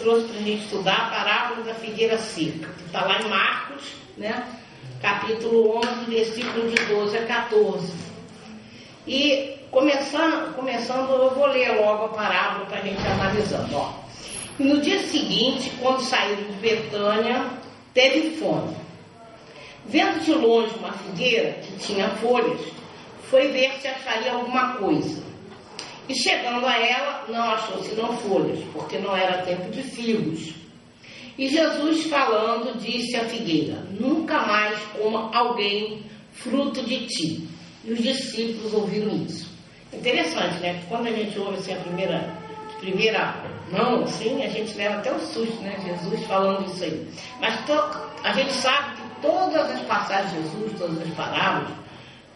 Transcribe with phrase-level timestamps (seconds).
[0.00, 3.82] trouxe para a gente estudar a parábola da figueira seca, que está lá em Marcos,
[4.16, 4.46] né?
[5.00, 7.92] capítulo 11, versículo de 12 a 14.
[9.06, 13.76] E começando, começando eu vou ler logo a parábola para a gente analisando.
[13.76, 13.92] Ó.
[14.58, 17.46] No dia seguinte, quando saíram de Betânia,
[17.94, 18.76] teve fome.
[19.86, 22.60] Vendo de longe uma figueira que tinha folhas,
[23.30, 25.29] foi ver se acharia alguma coisa.
[26.10, 30.52] E chegando a ela, não achou senão folhas, porque não era tempo de figos.
[31.38, 37.48] E Jesus, falando, disse à figueira: Nunca mais coma alguém fruto de ti.
[37.84, 39.48] E os discípulos ouviram isso.
[39.92, 40.82] Interessante, né?
[40.88, 42.34] Quando a gente ouve assim a primeira,
[42.80, 45.78] primeira mão, assim, a gente leva até um susto, né?
[45.84, 47.08] Jesus falando isso aí.
[47.40, 47.56] Mas
[48.24, 51.70] a gente sabe que todas as passagens de Jesus, todas as parábolas,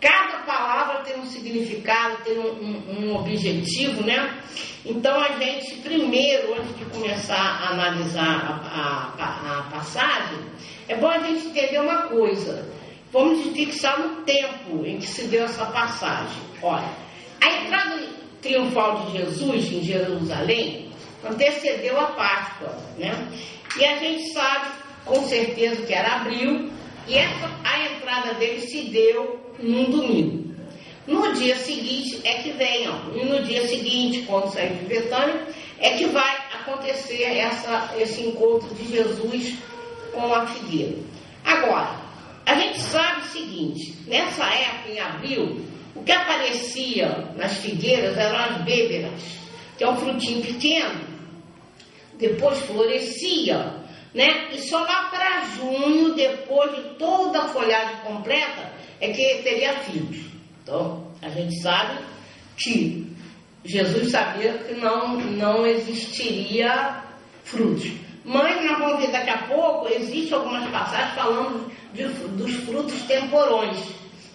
[0.04, 4.38] Cada palavra tem um significado, tem um, um, um, objetivo, né?
[4.84, 10.40] Então a gente, primeiro, antes de começar a analisar a, a, a passagem,
[10.88, 12.70] é bom a gente entender uma coisa.
[13.10, 16.42] Vamos fixar no tempo em que se deu essa passagem.
[16.60, 16.90] Olha,
[17.40, 18.06] a entrada
[18.42, 20.92] triunfal de Jesus em Jerusalém
[21.24, 23.10] antecedeu a Páscoa, né?
[23.78, 24.68] E a gente sabe
[25.06, 26.70] com certeza que era abril,
[27.06, 30.54] e essa, a entrada dele se deu num domingo.
[31.06, 35.46] No dia seguinte é que vem, ó, e no dia seguinte, quando sair de Betânia,
[35.78, 39.54] é que vai acontecer essa, esse encontro de Jesus
[40.12, 40.96] com a figueira.
[41.44, 41.94] Agora,
[42.46, 45.60] a gente sabe o seguinte, nessa época, em abril,
[45.94, 49.20] o que aparecia nas figueiras eram as bêberas,
[49.76, 51.00] que é um frutinho pequeno,
[52.18, 53.83] depois florescia,
[54.14, 54.48] né?
[54.52, 60.24] E só lá para junho, depois de toda a folhagem completa, é que teria filhos.
[60.62, 61.98] Então, a gente sabe
[62.56, 63.12] que
[63.64, 67.02] Jesus sabia que não, não existiria
[67.42, 67.90] frutos.
[68.24, 73.76] Mas nós vamos ver daqui a pouco, existem algumas passagens falando de, dos frutos temporões.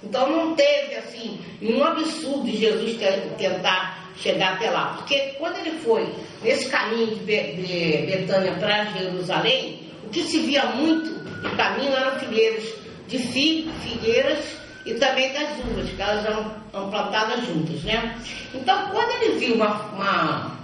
[0.04, 2.98] Então não teve assim nenhum absurdo de Jesus
[3.38, 4.96] tentar chegar até lá.
[4.98, 6.08] Porque quando ele foi
[6.42, 11.10] nesse caminho de, de Betânia para Jerusalém, o que se via muito
[11.42, 12.64] no caminho eram figueiras
[13.08, 14.40] de figo, figueiras
[14.86, 18.18] e também das uvas, que elas eram, plantadas juntas, né?
[18.54, 20.58] Então, quando ele viu uma, uma,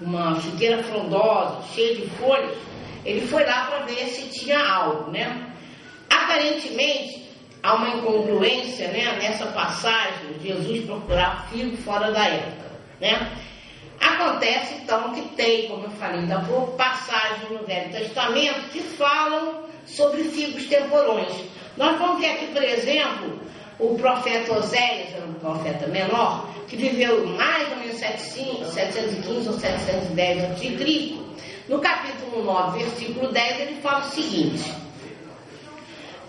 [0.00, 2.56] uma figueira frondosa, cheia de folhas,
[3.04, 5.52] ele foi lá para ver se tinha algo, né?
[6.10, 7.26] Aparentemente,
[7.62, 12.65] há uma incongruência né, nessa passagem Jesus procurar figo fora da época,
[13.00, 13.32] né?
[14.00, 18.80] Acontece então que tem, como eu falei ainda há pouco, passagens no Velho Testamento que
[18.80, 21.32] falam sobre figos temporões.
[21.76, 23.40] Nós vamos ver aqui, por exemplo,
[23.78, 30.44] o profeta Oséias, era um profeta menor, que viveu mais ou menos 715 ou 710
[30.44, 31.26] a.C.
[31.68, 34.72] No capítulo 9, versículo 10, ele fala o seguinte: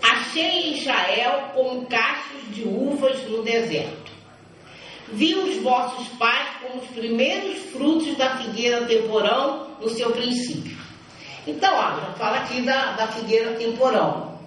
[0.02, 4.07] Achei Israel como cachos de uvas no deserto.
[5.12, 10.76] Vi os vossos pais como os primeiros frutos da figueira temporão no seu princípio.
[11.46, 14.38] Então, já fala aqui da, da figueira temporão,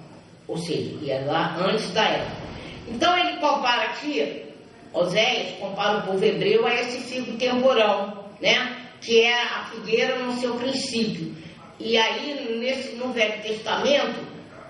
[0.48, 2.42] ou seja, ia é lá antes da época.
[2.88, 4.46] Então ele compara aqui,
[4.94, 8.78] Oséias compara o povo hebreu a esse figo temporão, né?
[9.00, 11.34] Que é a figueira no seu princípio.
[11.80, 14.20] E aí, nesse, no Velho Testamento,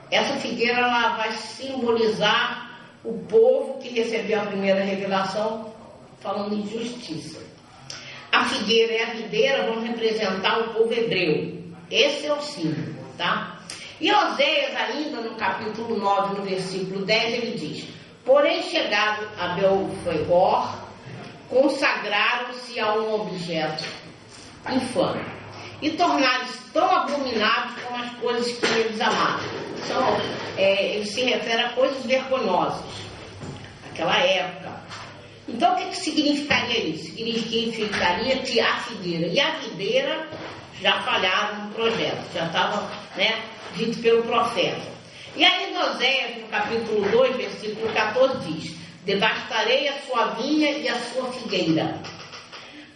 [0.09, 5.70] essa figueira ela vai simbolizar o povo que recebeu a primeira revelação
[6.21, 7.39] falando em justiça.
[8.31, 11.61] A figueira e a videira vão representar o povo hebreu.
[11.89, 13.59] Esse é o símbolo, tá?
[13.99, 17.87] E Oséias, ainda no capítulo 9, no versículo 10, ele diz:
[18.23, 20.75] Porém, chegado a Belfegor,
[21.49, 23.83] consagraram-se a um objeto
[24.71, 25.25] infame
[25.81, 29.41] e tornaram-se tão abomináveis como as coisas que eles amavam.
[29.83, 30.17] Então,
[30.57, 32.85] é, ele se refere a coisas vergonhosas,
[33.85, 34.80] naquela época.
[35.53, 37.13] Então, o que, que significaria isso?
[37.13, 40.27] Significaria que a figueira e a videira
[40.81, 43.43] já falharam no projeto, já estava né,
[43.75, 44.81] dito pelo profeta.
[45.35, 48.75] E aí, Oséias, no capítulo 2, versículo 14, diz:
[49.05, 51.95] Devastarei a sua vinha e a sua figueira.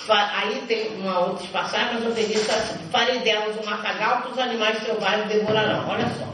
[0.08, 4.32] Aí tem uma outra passagem, mas eu peguei isso assim: Farei delas um matagal que
[4.32, 5.90] os animais selvagens devorarão.
[5.90, 6.28] Olha só,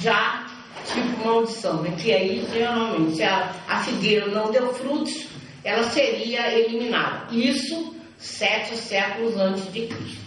[0.00, 0.46] já
[0.86, 1.94] tipo maldição, né?
[1.98, 5.26] Que aí, geralmente, a, a figueira não deu frutos,
[5.64, 7.34] ela seria eliminada.
[7.34, 10.22] Isso sete séculos antes de Cristo.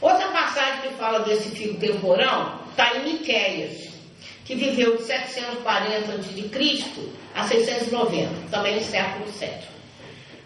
[0.00, 3.88] Outra passagem que fala desse figo temporão está em Miquéias
[4.48, 6.84] que viveu de 740 a.C.
[7.34, 9.48] a 690, também no século VII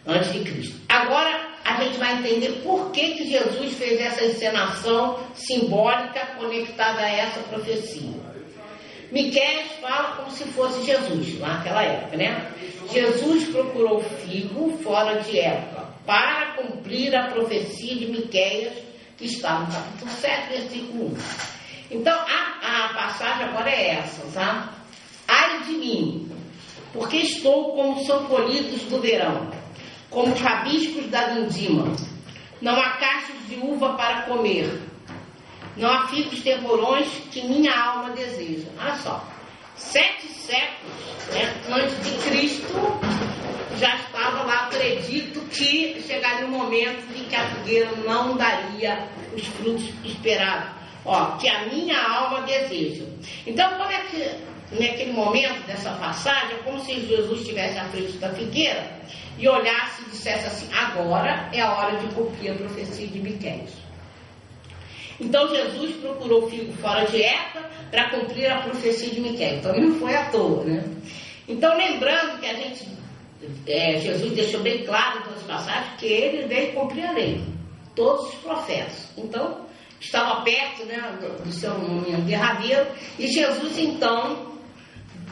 [0.04, 0.74] a.C.
[0.88, 7.08] Agora, a gente vai entender por que, que Jesus fez essa encenação simbólica conectada a
[7.08, 8.31] essa profecia.
[9.12, 12.50] Miquel fala como se fosse Jesus, naquela época, né?
[12.90, 18.72] Jesus procurou figo fora de época para cumprir a profecia de Miqueias,
[19.18, 21.16] que está no capítulo 7, versículo 1.
[21.90, 24.72] Então, a, a passagem agora é essa, tá?
[25.28, 26.30] Ai de mim,
[26.94, 29.50] porque estou como são colhidos do verão,
[30.08, 31.94] como rabiscos da vindima.
[32.62, 34.80] Não há cachos de uva para comer,
[35.76, 38.68] não há figos temporões que minha alma deseja.
[38.80, 39.24] Olha só,
[39.76, 40.92] sete séculos
[41.32, 42.74] né, antes de Cristo,
[43.78, 49.44] já estava lá acredito que chegaria um momento em que a figueira não daria os
[49.46, 50.70] frutos esperados.
[51.04, 53.04] Ó, que a minha alma deseja.
[53.44, 58.12] Então, como é que naquele momento dessa passagem, é como se Jesus estivesse à frente
[58.18, 59.00] da figueira
[59.38, 63.81] e olhasse e dissesse assim: agora é a hora de cumprir a profecia de Miqueias.
[65.22, 69.58] Então Jesus procurou o figo fora de época para cumprir a profecia de Miquel.
[69.58, 70.84] Então não foi à toa, né?
[71.46, 72.88] Então lembrando que a gente,
[73.66, 77.40] é, Jesus deixou bem claro em todas as passagens que ele veio cumprir a lei,
[77.94, 79.08] todos os profetas.
[79.16, 79.64] Então
[80.00, 82.86] estava perto né, do, seu momento derradeiro
[83.16, 84.50] e Jesus então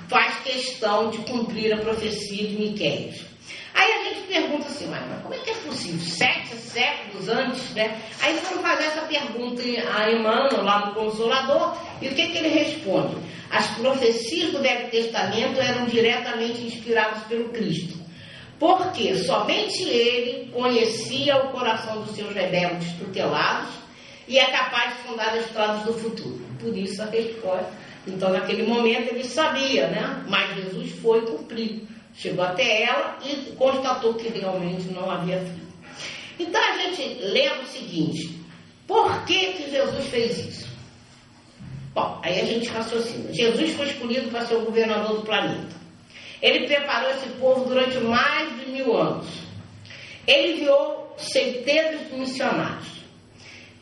[0.09, 3.30] faz questão de cumprir a profecia de Miquel.
[3.75, 6.01] Aí a gente pergunta assim, mas, como é que é possível?
[6.01, 8.01] Sete séculos antes, né?
[8.21, 12.49] Aí foram fazer essa pergunta a Emmanuel, lá no Consolador, e o que, que ele
[12.49, 13.17] responde?
[13.51, 17.99] As profecias do Velho Testamento eram diretamente inspiradas pelo Cristo.
[18.59, 23.71] Porque somente ele conhecia o coração dos seus rebeldes tutelados
[24.29, 26.41] e é capaz de fundar as estradas do futuro.
[26.61, 27.73] Por isso a resposta.
[28.07, 30.25] Então, naquele momento, ele sabia, né?
[30.29, 31.83] Mas Jesus foi cumprir.
[32.15, 35.71] Chegou até ela e constatou que realmente não havia filho.
[36.39, 38.41] Então a gente lembra o seguinte:
[38.87, 40.69] por que, que Jesus fez isso?
[41.95, 43.33] Bom, aí a gente raciocina.
[43.33, 45.77] Jesus foi escolhido para ser o governador do planeta.
[46.41, 49.27] Ele preparou esse povo durante mais de mil anos.
[50.27, 52.89] Ele enviou centenas de missionários.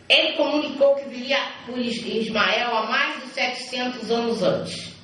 [0.09, 4.98] Ele comunicou que viria por Ismael há mais de 700 anos antes.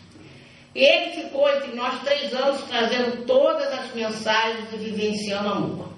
[0.75, 5.89] Ele ficou entre nós três anos trazendo todas as mensagens e vivenciando amor.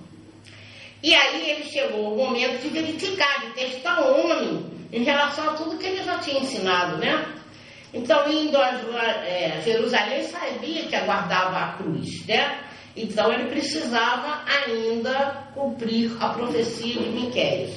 [1.02, 5.52] E aí ele chegou o momento de verificar, de testar o homem em relação a
[5.54, 7.24] tudo que ele já tinha ensinado, né?
[7.94, 8.68] Então, indo a
[9.24, 12.60] é, Jerusalém, sabia que aguardava a cruz, né?
[12.94, 17.70] Então, ele precisava ainda cumprir a profecia de Miquel.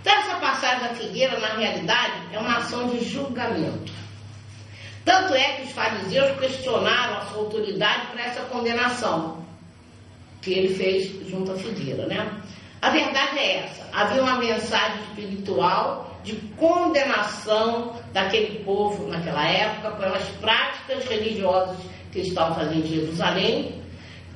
[0.00, 3.99] Então, essa passagem da figueira, na realidade, é uma ação de julgamento.
[5.10, 9.44] Tanto é que os fariseus questionaram a sua autoridade para essa condenação
[10.40, 12.40] que ele fez junto à figueira, né?
[12.80, 20.22] A verdade é essa: havia uma mensagem espiritual de condenação daquele povo naquela época pelas
[20.40, 21.76] práticas religiosas
[22.12, 23.82] que estavam fazendo em Jerusalém,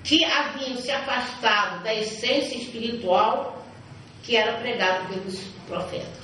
[0.03, 3.65] que haviam se afastado da essência espiritual
[4.25, 5.39] que era pregada pelos
[5.69, 6.24] profetas.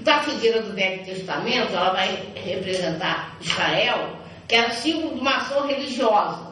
[0.00, 4.16] Então a figueira do Velho Testamento, ela vai representar Israel,
[4.48, 6.50] que era símbolo de uma ação religiosa.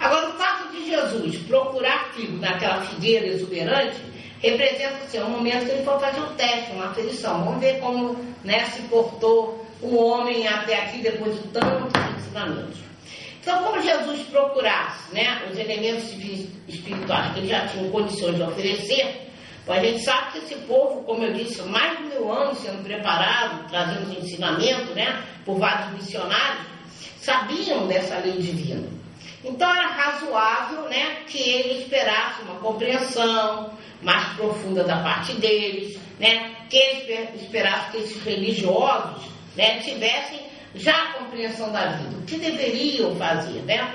[0.00, 4.00] Agora, o fato de Jesus procurar figo naquela figueira exuberante
[4.40, 7.44] representa assim, um momento que ele foi fazer um teste, uma aferição.
[7.44, 12.78] Vamos ver como né, se portou o homem até aqui depois de tantos ensinamentos.
[13.42, 16.04] Então, como Jesus procurasse né, os elementos
[16.66, 19.26] espirituais que ele já tinha condições de oferecer,
[19.72, 23.68] a gente sabe que esse povo, como eu disse, mais de mil anos sendo preparado,
[23.68, 26.66] trazendo os ensinamentos, né, por vários missionários,
[27.20, 28.88] sabiam dessa lei divina.
[29.44, 36.54] Então era razoável, né, que ele esperasse uma compreensão mais profunda da parte deles, né,
[36.70, 39.22] que ele esperasse que esses religiosos,
[39.56, 40.40] né, tivessem
[40.76, 43.94] já a compreensão da vida, o que deveriam fazer, né?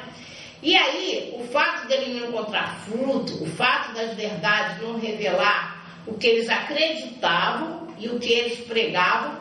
[0.62, 6.14] E aí, o fato dele não encontrar fruto, o fato das verdades não revelar o
[6.16, 9.34] que eles acreditavam e o que eles pregavam,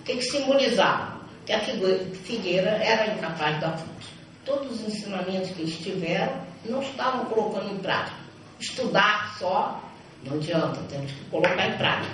[0.00, 1.18] o que, que simbolizava?
[1.44, 4.06] Que a figueira era incapaz de dar fruto.
[4.44, 8.16] Todos os ensinamentos que eles tiveram não estavam colocando em prática.
[8.60, 9.82] Estudar só
[10.24, 12.12] não adianta, temos que colocar em prática.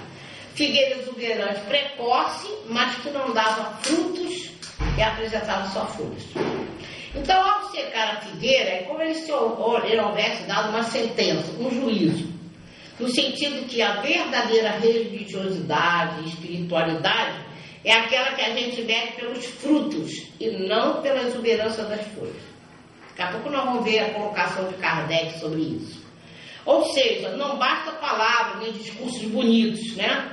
[0.54, 4.50] Figueira exuberante precoce, mas que não dava frutos
[4.97, 6.23] e apresentava só folhas.
[7.14, 12.33] Então, ao secar a figueira, é como se ele houvesse dado uma sentença, um juízo,
[12.99, 17.44] no sentido que a verdadeira religiosidade e espiritualidade
[17.85, 22.42] é aquela que a gente mede pelos frutos e não pela exuberância das folhas.
[23.11, 26.02] Daqui a pouco nós vamos ver a colocação de Kardec sobre isso.
[26.64, 30.33] Ou seja, não basta palavras nem discursos bonitos, né?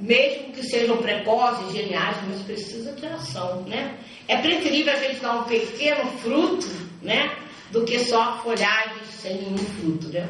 [0.00, 3.98] Mesmo que sejam precoces, geniais, mas precisa de ação, né?
[4.26, 6.66] É preferível a gente dar um pequeno fruto,
[7.02, 7.36] né?
[7.70, 10.26] Do que só folhagens sem nenhum fruto, né?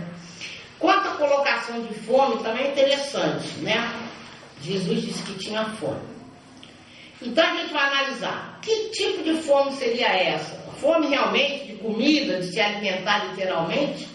[0.79, 4.09] Quanto à colocação de fome, também é interessante, né?
[4.61, 6.11] Jesus disse que tinha fome.
[7.23, 10.59] Então a gente vai analisar que tipo de fome seria essa?
[10.81, 14.09] Fome realmente de comida, de se alimentar literalmente?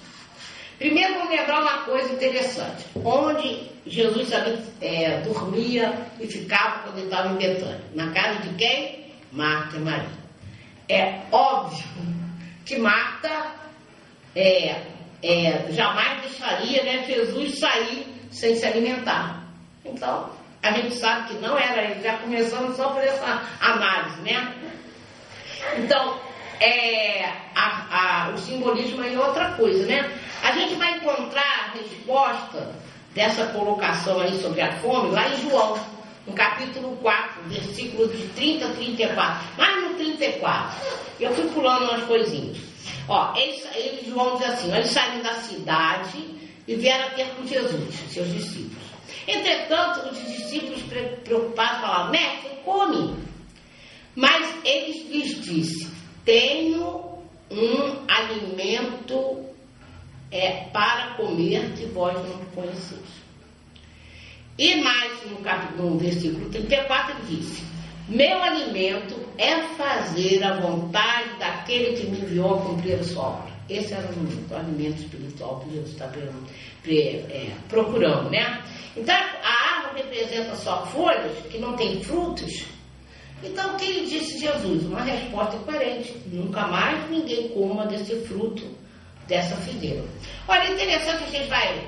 [0.77, 2.85] Primeiro vamos lembrar uma coisa interessante.
[3.03, 4.29] Onde Jesus
[4.81, 7.81] é, dormia e ficava quando estava em Betânia?
[7.93, 9.05] Na casa de quem?
[9.31, 10.25] Marta e Maria.
[10.89, 11.85] É óbvio
[12.65, 13.53] que Marta
[14.35, 14.81] é,
[15.23, 19.45] é, jamais deixaria né, Jesus sair sem se alimentar.
[19.83, 20.29] Então,
[20.61, 24.53] a gente sabe que não era ele, já começamos só por essa análise, né?
[25.77, 26.19] Então,
[26.59, 30.11] é, a, a, o simbolismo é outra coisa, né?
[30.43, 32.75] A gente vai encontrar a resposta
[33.13, 35.79] dessa colocação aí sobre a fome lá em João,
[36.27, 39.47] no capítulo 4, versículos de 30 a 34.
[39.57, 40.87] Mas no 34,
[41.19, 42.57] eu fui pulando umas coisinhas.
[43.07, 46.35] Ó, eles, eles João diz assim, eles saíram da cidade
[46.67, 48.83] e vieram ter com Jesus, seus discípulos.
[49.27, 50.81] Entretanto, os discípulos
[51.23, 53.15] preocupados falaram, mestre, come.
[54.15, 55.94] Mas eles lhes disse,
[56.25, 57.19] tenho
[57.51, 59.45] um alimento
[60.31, 63.23] é, para comer que vós não conheceis.
[64.57, 67.63] E mais no, capítulo, no versículo 34 ele disse:
[68.09, 73.55] Meu alimento é fazer a vontade daquele que me enviou a cumprir a sua obra.
[73.69, 76.05] Esse era o alimento, o alimento espiritual que Jesus está
[76.87, 78.63] é, procurando, né?
[78.95, 82.65] Então a árvore representa só folhas que não tem frutos
[83.45, 84.83] então, o que lhe disse Jesus?
[84.83, 88.63] Uma resposta coerente: nunca mais ninguém coma desse fruto
[89.27, 90.03] dessa figueira.
[90.47, 91.87] Olha, interessante, a gente vai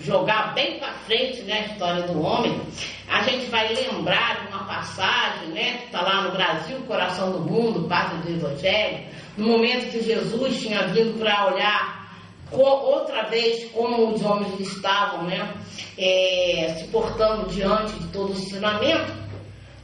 [0.00, 2.60] jogar bem para frente né, a história do homem.
[3.08, 7.40] A gente vai lembrar de uma passagem, né, que está lá no Brasil, Coração do
[7.40, 9.04] Mundo, parte do Evangelho,
[9.36, 12.04] no momento que Jesus tinha vindo para olhar
[12.50, 15.54] outra vez como os homens estavam né,
[15.98, 19.23] é, se portando diante de todo o ensinamento.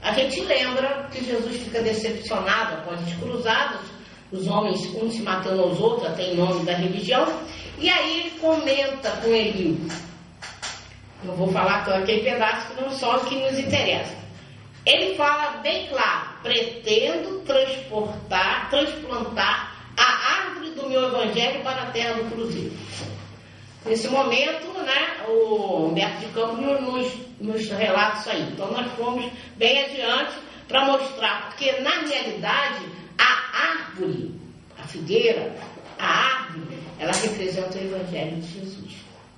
[0.03, 3.81] A gente lembra que Jesus fica decepcionado após as cruzadas,
[4.33, 7.27] os homens uns se matando aos outros, até em nome da religião,
[7.79, 9.91] e aí ele comenta com ele,
[11.25, 14.19] não vou falar aquele pedaço não só o que nos interessa.
[14.87, 22.15] Ele fala bem claro, pretendo transportar, transplantar a árvore do meu evangelho para a terra
[22.15, 22.73] do cruzeiro.
[23.85, 28.43] Nesse momento, né, o Humberto de Campos nos, nos relata isso aí.
[28.53, 30.35] Então, nós fomos bem adiante
[30.69, 32.85] para mostrar, porque na realidade,
[33.19, 34.35] a árvore,
[34.79, 35.55] a figueira,
[35.99, 38.93] a árvore, ela representa o Evangelho de Jesus.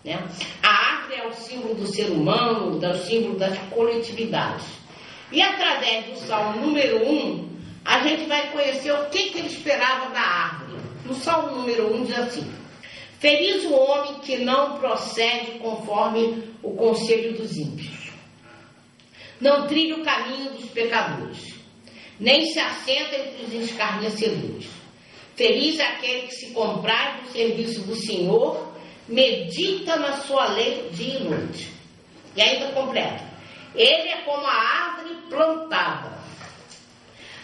[0.04, 0.20] Né?
[0.62, 4.66] A árvore é o símbolo do ser humano, é o símbolo das coletividades.
[5.30, 7.48] E através do Salmo número 1,
[7.84, 10.82] a gente vai conhecer o que, que ele esperava da árvore.
[11.06, 12.61] No Salmo número 1 diz assim:
[13.22, 18.10] Feliz o homem que não procede conforme o conselho dos ímpios,
[19.40, 21.54] não trilha o caminho dos pecadores,
[22.18, 24.66] nem se assenta entre os escarnecedores.
[25.36, 28.72] Feliz aquele que se comprar do serviço do Senhor,
[29.06, 31.72] medita na sua lei dia e noite.
[32.34, 33.22] E ainda completa.
[33.72, 36.18] Ele é como a árvore plantada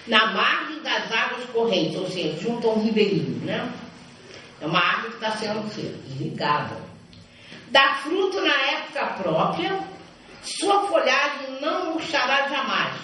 [0.09, 3.73] na margem das águas correntes, ou seja, junto a um ribeirinho, né?
[4.61, 5.71] É uma árvore que está sendo
[6.07, 6.77] irrigada.
[7.71, 9.79] Dá fruto na época própria,
[10.43, 12.95] sua folhagem não murchará jamais.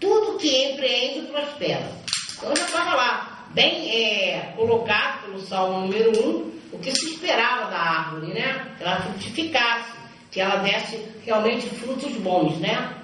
[0.00, 1.90] Tudo que empreende prospera.
[2.36, 7.70] Então já estava lá, bem é, colocado pelo Salmo número 1, o que se esperava
[7.70, 8.74] da árvore, né?
[8.76, 9.92] Que ela frutificasse,
[10.30, 12.94] que ela desse realmente frutos bons, né?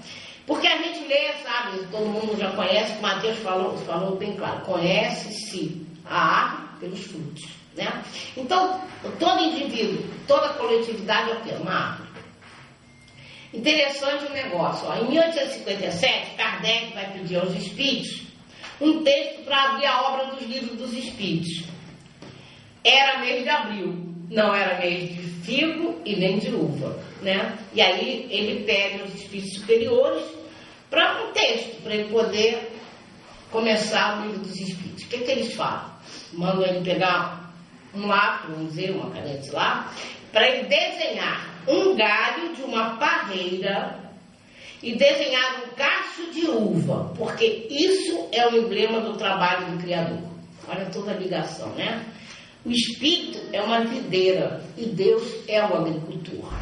[0.47, 5.87] Porque a gente lê, sabe, todo mundo já conhece, Mateus falou, falou bem claro, conhece-se
[6.05, 7.62] a árvore pelos frutos.
[7.76, 8.05] Né?
[8.37, 8.81] Então,
[9.19, 11.50] todo indivíduo, toda coletividade é o quê?
[11.61, 12.00] Uma.
[13.52, 14.88] Interessante o negócio.
[14.88, 14.97] Ó.
[14.97, 18.23] Em 1857, Kardec vai pedir aos espíritos
[18.81, 21.64] um texto para abrir a obra dos livros dos espíritos.
[22.83, 23.95] Era mês de abril,
[24.31, 26.99] não era mês de figo e nem de uva.
[27.21, 27.59] Né?
[27.73, 30.25] E aí ele pede aos espíritos superiores
[30.91, 32.73] para um texto, para ele poder
[33.50, 35.05] começar o livro dos espíritos.
[35.05, 35.93] O que, que eles falam?
[36.33, 37.42] Mandam ele pegar
[37.95, 39.93] um lápis, vamos dizer, uma caneta lá,
[40.33, 44.01] para ele desenhar um galho de uma parreira
[44.83, 50.19] e desenhar um cacho de uva, porque isso é o emblema do trabalho do Criador.
[50.69, 52.05] Olha toda a ligação, né?
[52.65, 56.53] O espírito é uma videira e Deus é o agricultor.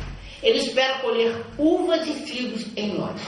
[0.42, 3.20] Ele espera colher uvas e figos em nós.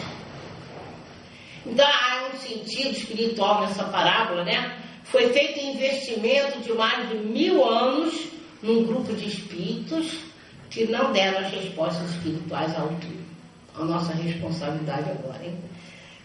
[1.64, 4.81] Então há um sentido espiritual nessa parábola, né?
[5.04, 8.28] Foi feito investimento de mais de mil anos
[8.62, 10.18] num grupo de espíritos
[10.70, 13.22] que não deram as respostas espirituais à altura.
[13.74, 15.58] A nossa responsabilidade agora, hein?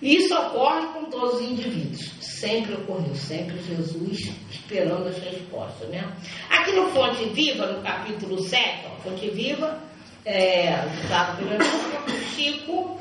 [0.02, 2.12] Isso ocorre com todos os indivíduos.
[2.22, 5.90] Sempre ocorreu, sempre Jesus esperando as respostas.
[5.90, 6.08] Né?
[6.50, 9.82] Aqui no Fonte Viva, no capítulo 7, ó, Fonte Viva,
[10.24, 10.84] é,
[12.36, 13.00] Chico,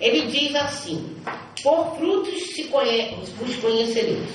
[0.00, 1.16] ele diz assim:
[1.62, 4.30] Por frutos se conhe vos conhecereis.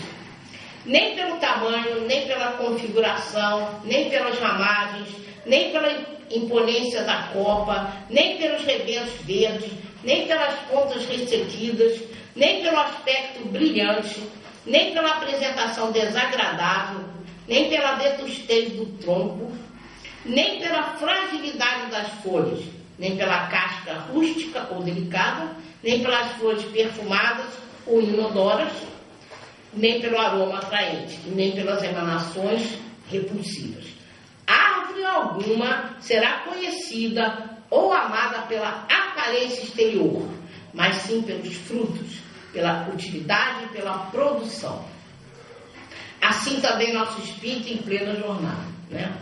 [0.88, 5.10] Nem pelo tamanho, nem pela configuração, nem pelas ramagens,
[5.46, 5.91] nem pela
[6.32, 9.70] imponência da copa, nem pelos rebentos verdes,
[10.03, 12.01] nem pelas pontas ressequidas,
[12.36, 14.24] nem pelo aspecto brilhante,
[14.65, 17.06] nem pela apresentação desagradável,
[17.48, 19.51] nem pela vetustez do tronco,
[20.25, 22.63] nem pela fragilidade das folhas,
[22.98, 25.50] nem pela casca rústica ou delicada,
[25.84, 27.48] nem pelas flores perfumadas
[27.86, 28.72] ou inodoras,
[29.78, 32.78] nem pelo aroma atraente, nem pelas emanações
[33.10, 33.86] repulsivas.
[34.46, 40.28] Árvore alguma será conhecida ou amada pela aparência exterior,
[40.74, 42.20] mas sim pelos frutos,
[42.52, 44.84] pela utilidade e pela produção.
[46.22, 48.66] Assim também nosso espírito em plena jornada.
[48.90, 49.14] Né?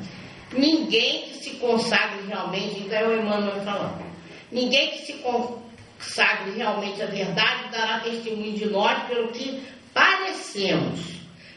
[0.54, 4.06] Ninguém que se consagre realmente, então é o Emmanuel falando,
[4.52, 9.62] ninguém que se consagre realmente à verdade dará testemunho de nós pelo que
[9.96, 11.00] parecemos,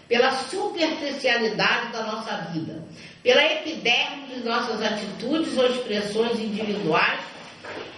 [0.07, 2.85] pela superficialidade da nossa vida,
[3.21, 7.21] pela epiderme de nossas atitudes ou expressões individuais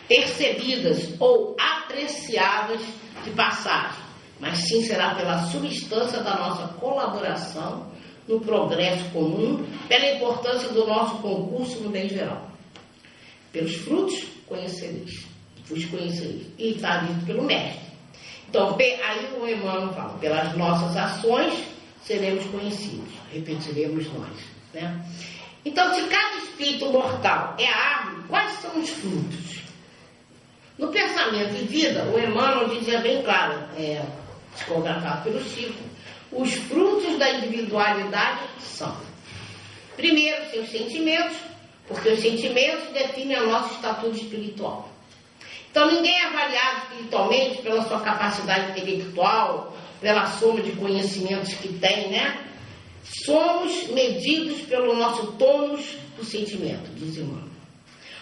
[0.08, 2.80] percebidas ou apreciadas
[3.22, 4.02] de passagem,
[4.40, 7.92] mas sim será pela substância da nossa colaboração
[8.26, 12.50] no progresso comum, pela importância do nosso concurso no bem geral.
[13.52, 15.26] Pelos frutos conhecereis,
[15.70, 16.46] os conhecereis.
[16.58, 17.89] E está dito pelo mestre.
[18.50, 21.54] Então, aí o Emmanuel fala, pelas nossas ações
[22.02, 24.36] seremos conhecidos, repetiremos nós.
[24.74, 25.06] Né?
[25.64, 29.60] Então, se cada espírito mortal é árvore, quais são os frutos?
[30.76, 34.02] No pensamento e vida, o Emmanuel dizia bem claro, é,
[34.52, 35.84] psicografado pelo Chico,
[36.32, 38.96] os frutos da individualidade são,
[39.96, 41.36] primeiro, seus sentimentos,
[41.86, 44.90] porque os sentimentos definem o nosso estatuto espiritual.
[45.70, 52.10] Então, ninguém é avaliado espiritualmente pela sua capacidade intelectual, pela soma de conhecimentos que tem,
[52.10, 52.44] né?
[53.24, 57.48] Somos medidos pelo nosso tônus do sentimento, diz Emmanuel.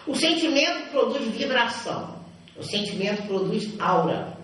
[0.06, 2.18] O sentimento produz vibração,
[2.56, 4.38] o sentimento produz aura.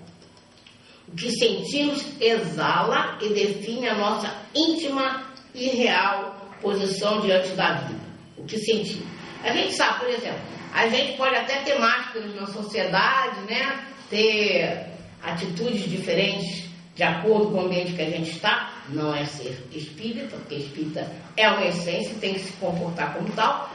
[1.08, 8.00] O que sentimos exala e define a nossa íntima e real posição diante da vida.
[8.36, 9.13] O que sentimos.
[9.44, 10.40] A gente sabe, por exemplo,
[10.72, 13.84] a gente pode até ter máscaras na sociedade, né?
[14.08, 14.86] Ter
[15.22, 20.36] atitudes diferentes de acordo com o ambiente que a gente está, não é ser espírita,
[20.36, 23.70] porque espírita é uma essência, tem que se comportar como tal.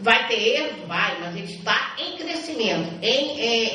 [0.00, 0.86] Vai ter erro?
[0.86, 3.66] Vai, mas ele está em crescimento, em, em,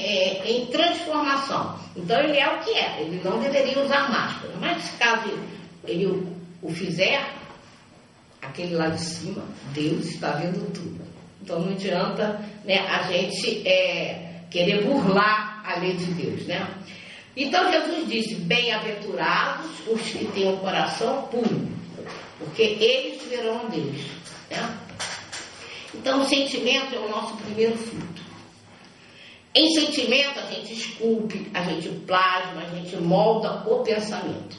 [0.46, 1.80] em, em transformação.
[1.96, 4.54] Então ele é o que é, ele não deveria usar máscara.
[4.60, 5.30] Mas se caso
[5.86, 7.26] ele o, o fizer,
[8.42, 11.09] aquele lá de cima, Deus está vendo tudo.
[11.50, 16.70] Então não adianta né, a gente é, querer burlar a lei de Deus, né?
[17.36, 21.68] Então Jesus disse: Bem-aventurados os que têm o coração puro,
[22.38, 23.98] porque eles verão Deus.
[24.52, 24.78] Né?
[25.96, 28.22] Então o sentimento é o nosso primeiro fruto.
[29.56, 34.56] Em sentimento a gente esculpe, a gente plasma, a gente molda o pensamento.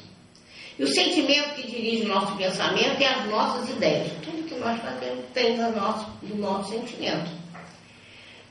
[0.81, 4.13] E o sentimento que dirige o nosso pensamento é as nossas ideias.
[4.25, 7.31] Tudo que nós fazemos tem do nosso, do nosso sentimento.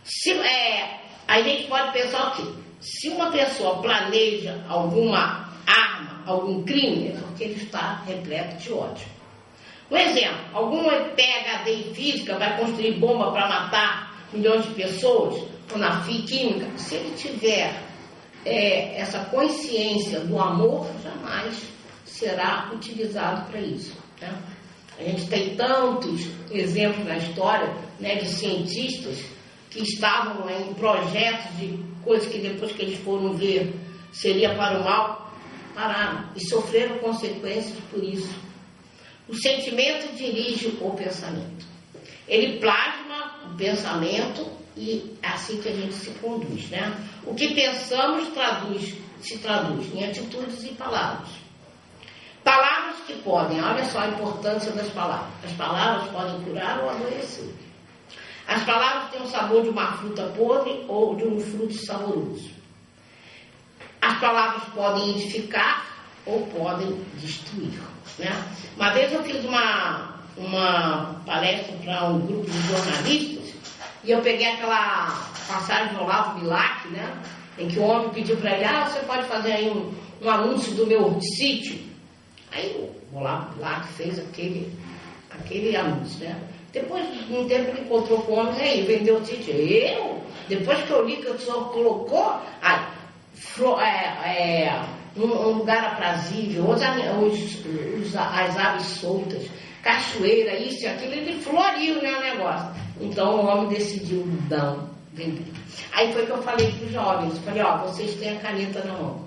[0.03, 2.43] Se, é, a gente pode pensar o quê?
[2.79, 9.07] Se uma pessoa planeja alguma arma, algum crime, é porque ele está repleto de ódio.
[9.89, 15.79] Um exemplo, algum PHD em física vai construir bomba para matar milhões de pessoas, ou
[15.79, 17.73] na química, se ele tiver
[18.45, 21.78] é, essa consciência do amor, jamais
[22.19, 23.95] será utilizado para isso.
[24.21, 24.37] Né?
[24.99, 29.23] A gente tem tantos exemplos na história né, de cientistas
[29.69, 33.73] que estavam em projetos de coisas que depois que eles foram ver
[34.11, 35.31] seria para o mal,
[35.73, 38.33] pararam e sofreram consequências por isso.
[39.27, 41.65] O sentimento dirige o pensamento.
[42.27, 46.95] Ele plasma o pensamento e é assim que a gente se conduz, né?
[47.25, 51.29] O que pensamos traduz, se traduz em atitudes e palavras.
[52.49, 55.29] Palavras que podem, olha só a importância das palavras.
[55.45, 57.53] As palavras podem curar ou adoecer.
[58.47, 62.49] As palavras têm o sabor de uma fruta podre ou de um fruto saboroso.
[64.01, 65.85] As palavras podem edificar
[66.25, 67.79] ou podem destruir.
[68.17, 68.31] Né?
[68.75, 73.53] Uma vez eu fiz uma, uma palestra para um grupo de jornalistas
[74.03, 77.15] e eu peguei aquela passagem do Olavo Bilac, né?
[77.59, 80.73] em que o homem pediu para ele, ah, você pode fazer aí um, um anúncio
[80.73, 81.89] do meu sítio?
[82.51, 84.73] Aí o Olavo Bilac fez aquele,
[85.31, 86.39] aquele anúncio, né?
[86.71, 89.53] Depois de um tempo ele encontrou com o homem, aí vendeu o sítio.
[89.53, 90.21] Eu?
[90.47, 92.79] Depois que eu li que o senhor colocou, aí,
[93.81, 94.85] é, é,
[95.17, 96.81] um, um, lugar aprazível, os,
[98.01, 99.47] os, as aves soltas,
[99.81, 102.69] cachoeira, isso e aquilo, ele floriu né, o negócio.
[103.01, 105.45] Então o homem decidiu não vender.
[105.91, 108.93] Aí foi que eu falei para os jovens, falei, ó, vocês têm a caneta na
[108.93, 109.21] mão.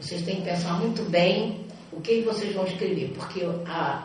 [0.00, 1.63] Vocês têm que pensar muito bem
[1.96, 4.02] o que vocês vão escrever, porque a,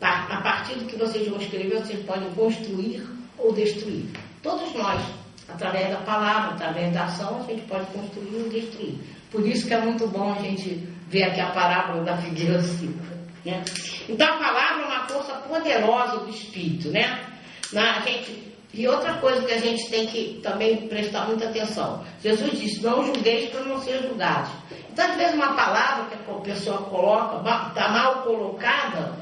[0.00, 3.06] a partir do que vocês vão escrever, vocês podem construir
[3.38, 4.06] ou destruir.
[4.42, 5.02] Todos nós,
[5.48, 8.98] através da palavra, através da ação, a gente pode construir ou destruir.
[9.30, 13.16] Por isso que é muito bom a gente ver aqui a parábola da figueira seca.
[13.44, 13.62] Né?
[14.08, 17.24] Então a palavra é uma força poderosa do Espírito, né?
[17.72, 22.04] Na, gente, e outra coisa que a gente tem que também prestar muita atenção.
[22.22, 24.50] Jesus disse, não julgueis para não ser julgados.
[24.90, 29.14] Então, às vezes, uma palavra que a pessoa coloca, está mal colocada,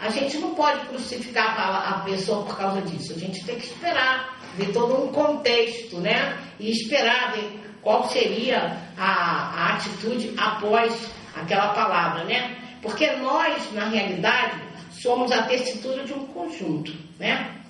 [0.00, 3.12] a gente não pode crucificar a pessoa por causa disso.
[3.14, 6.38] A gente tem que esperar, ver todo um contexto, né?
[6.58, 12.56] E esperar ver qual seria a, a atitude após aquela palavra, né?
[12.82, 14.60] Porque nós, na realidade,
[14.90, 17.61] somos a tessitura de um conjunto, né?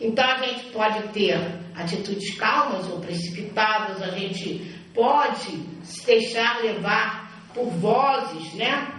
[0.00, 1.36] Então a gente pode ter
[1.74, 8.92] atitudes calmas ou precipitadas, a gente pode se deixar levar por vozes, né?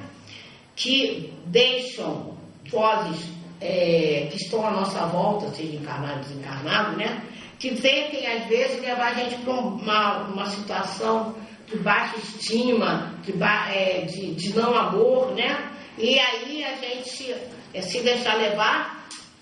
[0.75, 2.37] Que deixam
[2.69, 3.29] vozes
[3.61, 7.23] é, que estão à nossa volta, seja encarnado desencarnado, né?
[7.57, 11.35] Que tentem, às vezes, levar a gente para uma, uma situação
[11.67, 15.69] de baixa estima, de, é, de, de não amor, né?
[15.97, 17.35] E aí a gente
[17.73, 18.98] é, se deixar levar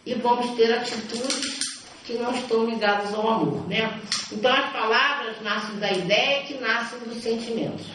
[0.08, 4.00] e vamos ter atitudes que não estão ligadas ao amor, né?
[4.32, 7.86] Então as palavras nascem da ideia que nascem dos sentimentos.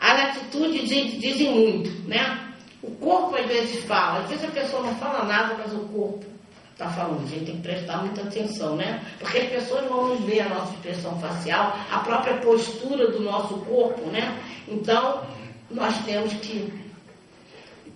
[0.00, 2.54] As atitudes dizem muito, né?
[2.82, 6.24] O corpo às vezes fala, às vezes a pessoa não fala nada, mas o corpo
[6.72, 7.24] está falando.
[7.24, 9.04] A gente tem que prestar muita atenção, né?
[9.18, 13.54] Porque as pessoas vão nos ver a nossa expressão facial, a própria postura do nosso
[13.58, 14.40] corpo, né?
[14.66, 15.26] Então,
[15.70, 16.87] nós temos que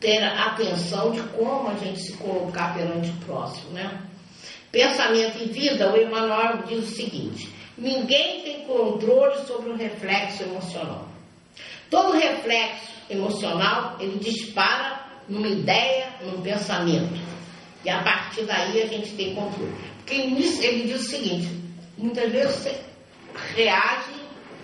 [0.03, 4.03] ter atenção de como a gente se colocar perante o próximo, né?
[4.73, 11.07] Pensamento e vida, o Emmanuel diz o seguinte: ninguém tem controle sobre o reflexo emocional.
[11.89, 17.21] Todo reflexo emocional ele dispara numa ideia, num pensamento.
[17.85, 19.75] E a partir daí a gente tem controle.
[19.99, 21.49] Porque ele diz o seguinte:
[21.97, 22.81] muitas vezes você
[23.55, 24.11] reage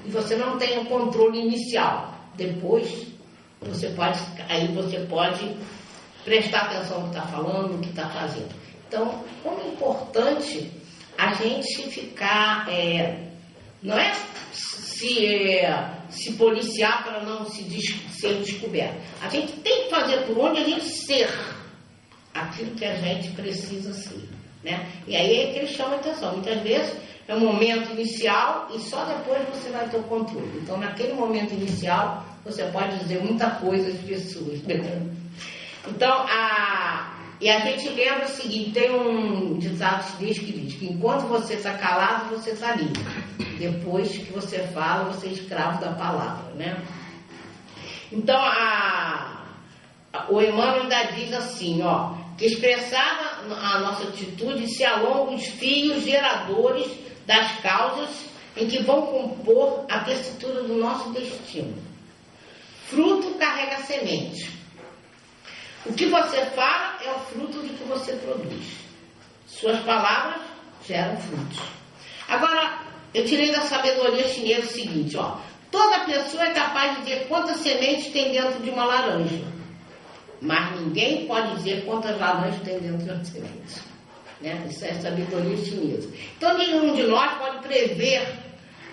[0.04, 2.14] e você não tem o controle inicial.
[2.34, 3.17] Depois
[3.60, 4.18] você pode,
[4.48, 5.56] aí você pode
[6.24, 8.54] prestar atenção no que está falando, no que está fazendo.
[8.86, 10.70] Então, como é importante
[11.16, 13.28] a gente ficar, é,
[13.82, 14.14] não é
[14.52, 18.96] se, é, se policiar para não se des, ser descoberto.
[19.22, 21.28] A gente tem que fazer por onde a gente ser
[22.32, 24.28] aquilo que a gente precisa ser.
[24.62, 24.86] Né?
[25.06, 26.32] E aí é que ele chama a atenção.
[26.32, 30.60] Muitas vezes é um momento inicial e só depois você vai ter o controle.
[30.62, 34.60] Então, naquele momento inicial, você pode dizer muita coisa de pessoas.
[35.86, 40.86] Então, a, e a gente lembra o seguinte: tem um ditado chinês que diz que
[40.86, 43.02] enquanto você está calado, você está livre.
[43.58, 46.82] Depois que você fala, você é escravo da palavra, né?
[48.10, 49.44] Então, a,
[50.28, 56.04] o Emmanuel ainda diz assim, ó, que expressada a nossa atitude se alongam os fios
[56.04, 56.86] geradores
[57.26, 58.08] das causas
[58.56, 61.87] em que vão compor a tessitura do nosso destino.
[62.88, 64.50] Fruto carrega semente.
[65.84, 68.64] O que você fala é o fruto do que você produz.
[69.46, 70.42] Suas palavras
[70.86, 71.60] geram frutos.
[72.28, 72.80] Agora,
[73.12, 75.38] eu tirei da sabedoria chinesa o seguinte, ó.
[75.70, 79.44] Toda pessoa é capaz de dizer quantas sementes tem dentro de uma laranja.
[80.40, 83.82] Mas ninguém pode dizer quantas laranjas tem dentro de uma semente.
[84.40, 84.66] Né?
[84.70, 86.10] Isso é sabedoria chinesa.
[86.36, 88.47] Então, nenhum de nós pode prever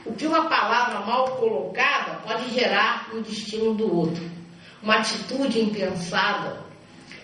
[0.06, 4.24] o que uma palavra mal colocada pode gerar no destino do outro.
[4.84, 6.64] Uma atitude impensada.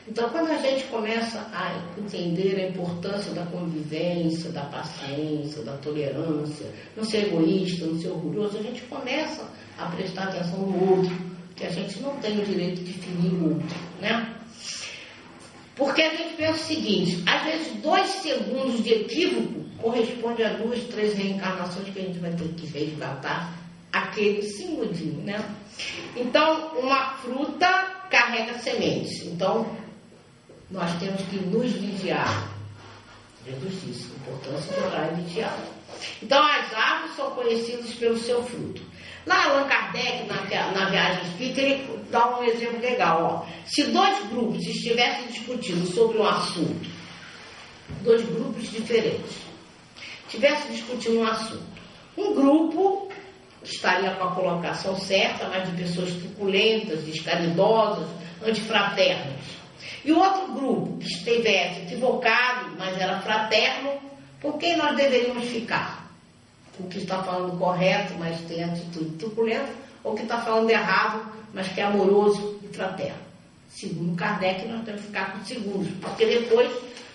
[0.08, 6.66] Então, quando a gente começa a entender a importância da convivência, da paciência, da tolerância,
[6.98, 11.16] não ser egoísta, não ser orgulhoso, a gente começa a prestar atenção no outro,
[11.56, 14.36] que a gente não tem o direito de ferir o outro, né?
[16.42, 22.00] penso o seguinte: às vezes, dois segundos de equívoco corresponde a duas, três reencarnações que
[22.00, 23.54] a gente vai ter que resgatar
[23.92, 25.44] aquele simbolismo, né?
[26.16, 27.68] Então, uma fruta
[28.10, 29.26] carrega sementes.
[29.26, 29.76] Então,
[30.70, 32.50] nós temos que nos vigiar.
[33.46, 35.58] Jesus disse, importância de orar e vigiar.
[36.22, 38.82] Então, as árvores são conhecidas pelo seu fruto.
[39.26, 43.46] Lá, Allan Kardec, na, na viagem espírita, ele dá um exemplo legal.
[43.46, 43.52] Ó.
[43.66, 46.90] Se dois grupos estivessem discutindo sobre um assunto,
[48.04, 49.51] dois grupos diferentes,
[50.32, 51.62] estivessem discutindo um assunto,
[52.18, 53.10] um grupo
[53.64, 58.08] estaria com a colocação certa, mas de pessoas truculentas, descaridosas,
[58.46, 59.42] antifraternas.
[60.06, 64.00] E o outro grupo que estivesse equivocado, mas era fraterno,
[64.40, 66.10] por quem nós deveríamos ficar?
[66.80, 69.72] O que está falando correto, mas tem atitude truculenta,
[70.04, 73.20] ou que está falando errado, mas que é amoroso e fraterno?
[73.70, 76.72] Segundo Kardec, nós temos que ficar com os segundos, porque depois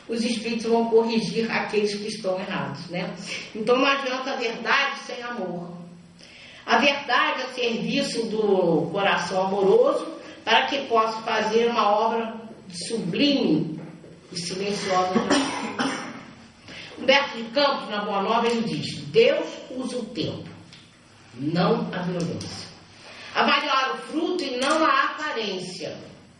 [0.08, 3.14] os espíritos vão corrigir aqueles que estão errados, né?
[3.54, 5.76] Então não adianta a verdade sem amor.
[6.64, 10.06] A verdade a serviço do coração amoroso
[10.44, 12.34] para que possa fazer uma obra
[12.68, 13.80] sublime
[14.32, 15.14] e silenciosa.
[16.98, 20.48] Humberto de Campos, na Boa Nova, ele diz: Deus usa o tempo,
[21.34, 22.66] não a violência.
[23.34, 25.96] Avaliar o fruto e não a aparência.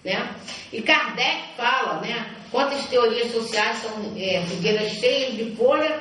[0.06, 0.36] Né?
[0.72, 6.00] E Kardec fala né, quantas teorias sociais são é, figueiras cheias de folha,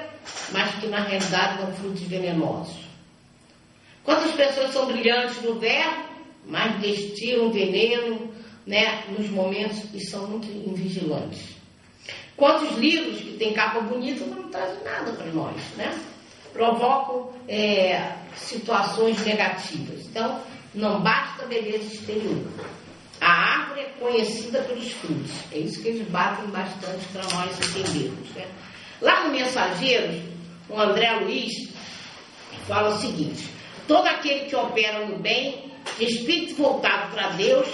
[0.52, 2.76] mas que na realidade são frutos venenosos.
[4.04, 6.06] Quantas pessoas são brilhantes no verbo,
[6.46, 8.32] mas destilam veneno
[8.68, 11.56] né, nos momentos e são muito invigilantes.
[12.38, 16.00] Quantos livros que têm capa bonita não trazem nada para nós, né?
[16.54, 20.06] Provocam é, situações negativas.
[20.06, 20.39] Então,
[20.76, 22.44] não basta beleza exterior.
[23.21, 25.32] A árvore é conhecida pelos frutos.
[25.51, 28.30] É isso que eles batem bastante para nós entendermos.
[28.32, 28.47] Né?
[29.01, 30.21] Lá no Mensageiros,
[30.69, 31.69] o André Luiz
[32.67, 33.49] fala o seguinte:
[33.88, 37.67] Todo aquele que opera no bem, espírito voltado para Deus,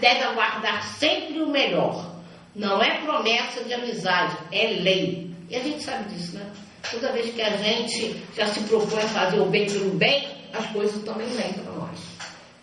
[0.00, 2.14] deve aguardar sempre o melhor.
[2.54, 5.30] Não é promessa de amizade, é lei.
[5.48, 6.46] E a gente sabe disso, né?
[6.90, 10.66] Toda vez que a gente já se propõe a fazer o bem pelo bem, as
[10.66, 12.13] coisas também vêm para nós.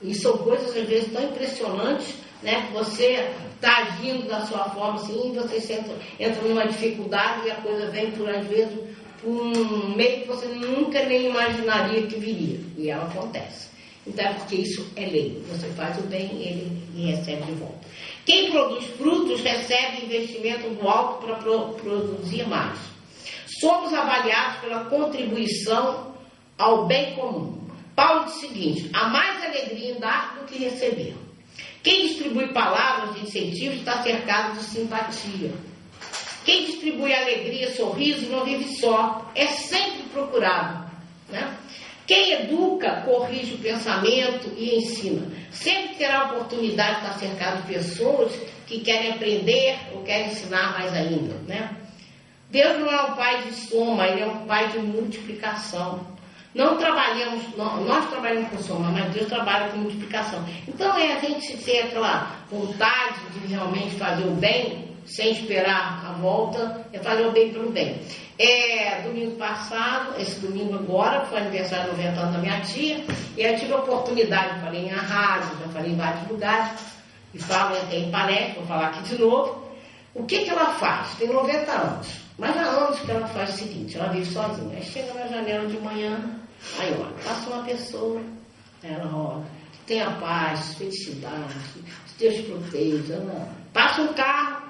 [0.02, 2.70] E são coisas, às vezes, tão impressionantes, né?
[2.74, 7.92] Você está agindo da sua forma assim, você entra, entra numa dificuldade e a coisa
[7.92, 8.80] vem por, às vezes,
[9.24, 12.60] um meio que você nunca nem imaginaria que viria.
[12.78, 13.70] E ela acontece.
[14.06, 15.44] Então é porque isso é lei.
[15.50, 17.88] Você faz o bem ele, e recebe de volta.
[18.26, 22.80] Quem produz frutos recebe investimento do alto para pro, produzir mais.
[23.60, 26.16] Somos avaliados pela contribuição
[26.58, 27.61] ao bem comum.
[28.02, 31.16] Paulo diz o seguinte: há mais alegria em dar do que receber.
[31.84, 35.52] Quem distribui palavras de incentivo está cercado de simpatia.
[36.44, 40.90] Quem distribui alegria, sorriso, não vive só, é sempre procurado.
[41.30, 41.56] Né?
[42.08, 45.32] Quem educa, corrige o pensamento e ensina.
[45.52, 48.34] Sempre terá a oportunidade de estar cercado de pessoas
[48.66, 51.36] que querem aprender ou querem ensinar mais ainda.
[51.48, 51.78] Né?
[52.50, 56.11] Deus não é um pai de soma, ele é um pai de multiplicação.
[56.54, 60.44] Não trabalhamos, nós trabalhamos com soma, mas Deus trabalha com multiplicação.
[60.68, 66.12] Então é a gente ter aquela vontade de realmente fazer o bem sem esperar a
[66.14, 68.00] volta, é fazer o bem pelo bem.
[68.38, 73.04] É, domingo passado, esse domingo agora, foi aniversário de 90 anos da minha tia,
[73.38, 76.80] e eu tive a oportunidade, falei em rádio, já falei em vários lugares,
[77.34, 79.70] e falo até em palestra, vou falar aqui de novo.
[80.14, 81.16] O que, que ela faz?
[81.16, 84.84] Tem 90 anos, mas há anos que ela faz o seguinte, ela vive sozinha, aí
[84.84, 86.41] chega na janela de manhã,
[86.80, 88.22] aí olha, passa uma pessoa,
[88.84, 89.46] ela olha,
[89.86, 91.56] tenha paz, felicidade,
[92.18, 93.50] Deus proteja, não.
[93.74, 94.62] passa um carro,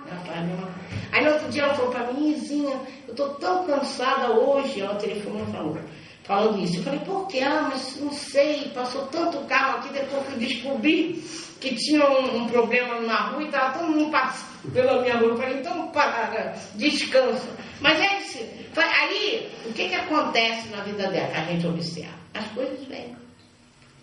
[1.12, 4.96] Aí no outro dia ela falou para mim, Izinha, eu estou tão cansada hoje, ela
[4.96, 5.78] telefonou e falou,
[6.24, 6.78] falando isso.
[6.78, 7.40] Eu falei, por quê?
[7.40, 11.24] Ah, mas não sei, passou tanto carro aqui, depois que descobri
[11.62, 15.30] que tinha um, um problema na rua e estava todo mundo passando pela minha rua.
[15.30, 17.48] Eu falei, então para, descansa.
[17.80, 18.40] Mas é isso.
[18.76, 21.32] Aí, o que, que acontece na vida dela?
[21.34, 22.14] A gente observa.
[22.34, 23.16] As coisas vêm.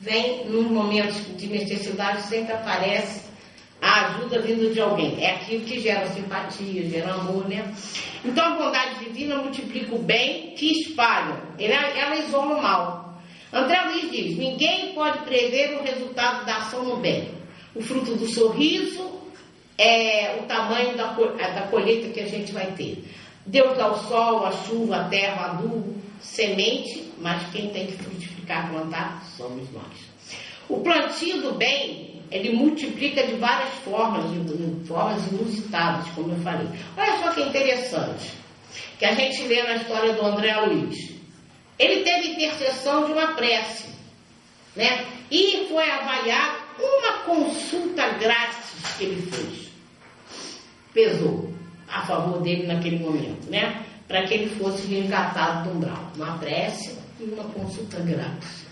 [0.01, 3.29] Vêm nos momentos de necessidade, sempre aparece
[3.83, 5.21] a ajuda vindo de alguém.
[5.21, 7.75] É aquilo que gera simpatia, gera amor, né?
[8.25, 11.43] Então a bondade divina multiplica o bem que espalha.
[11.59, 13.21] Ela, ela isola o mal.
[13.53, 17.38] André Luiz diz: ninguém pode prever o resultado da ação no bem.
[17.79, 19.09] O fruto do sorriso
[19.79, 23.05] é o tamanho da, da colheita que a gente vai ter.
[23.47, 27.93] Deus dá o sol, a chuva, a terra, a adubo, semente, mas quem tem que
[27.93, 29.85] frutificar, plantar, somos nós.
[30.69, 36.41] O plantio do bem ele multiplica de várias formas, de, de formas inusitadas, como eu
[36.41, 36.67] falei.
[36.97, 38.33] Olha só que interessante,
[38.99, 41.13] que a gente lê na história do André Luiz.
[41.79, 43.89] Ele teve intercessão de uma prece,
[44.75, 45.07] né?
[45.31, 49.69] E foi avaliar uma consulta grátis que ele fez.
[50.93, 51.53] Pesou
[51.89, 53.85] a favor dele naquele momento, né?
[54.07, 56.13] Para que ele fosse resgatado do umbral.
[56.17, 58.67] Uma prece e uma consulta grátis.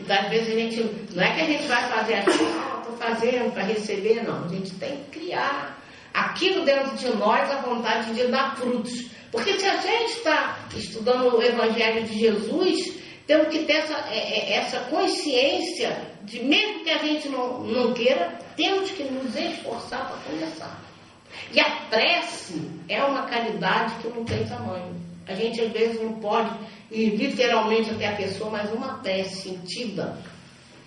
[0.00, 1.14] Então, às vezes, a gente.
[1.14, 4.44] Não é que a gente vai fazer assim, ah, estou fazendo para receber, não.
[4.44, 5.82] A gente tem que criar
[6.12, 9.06] aquilo dentro de nós a vontade de dar frutos.
[9.30, 14.18] Porque se a gente está estudando o Evangelho de Jesus, temos que ter essa, é,
[14.18, 20.08] é, essa consciência de, mesmo que a gente não, não queira, temos que nos esforçar
[20.08, 20.80] para começar.
[21.52, 24.94] E a prece é uma caridade que não tem tamanho.
[25.26, 26.50] A gente às vezes não pode
[26.90, 30.16] ir literalmente até a pessoa, mas uma prece sentida,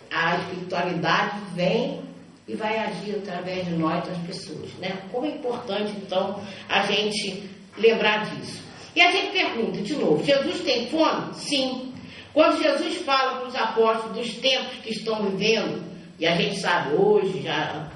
[0.09, 2.01] a espiritualidade vem
[2.47, 4.71] e vai agir através de nós, das pessoas.
[4.79, 4.97] Né?
[5.11, 8.63] Como é importante, então, a gente lembrar disso.
[8.95, 11.33] E a gente pergunta de novo: Jesus tem fome?
[11.35, 11.88] Sim.
[12.33, 15.83] Quando Jesus fala para os apóstolos dos tempos que estão vivendo,
[16.19, 17.87] e a gente sabe hoje já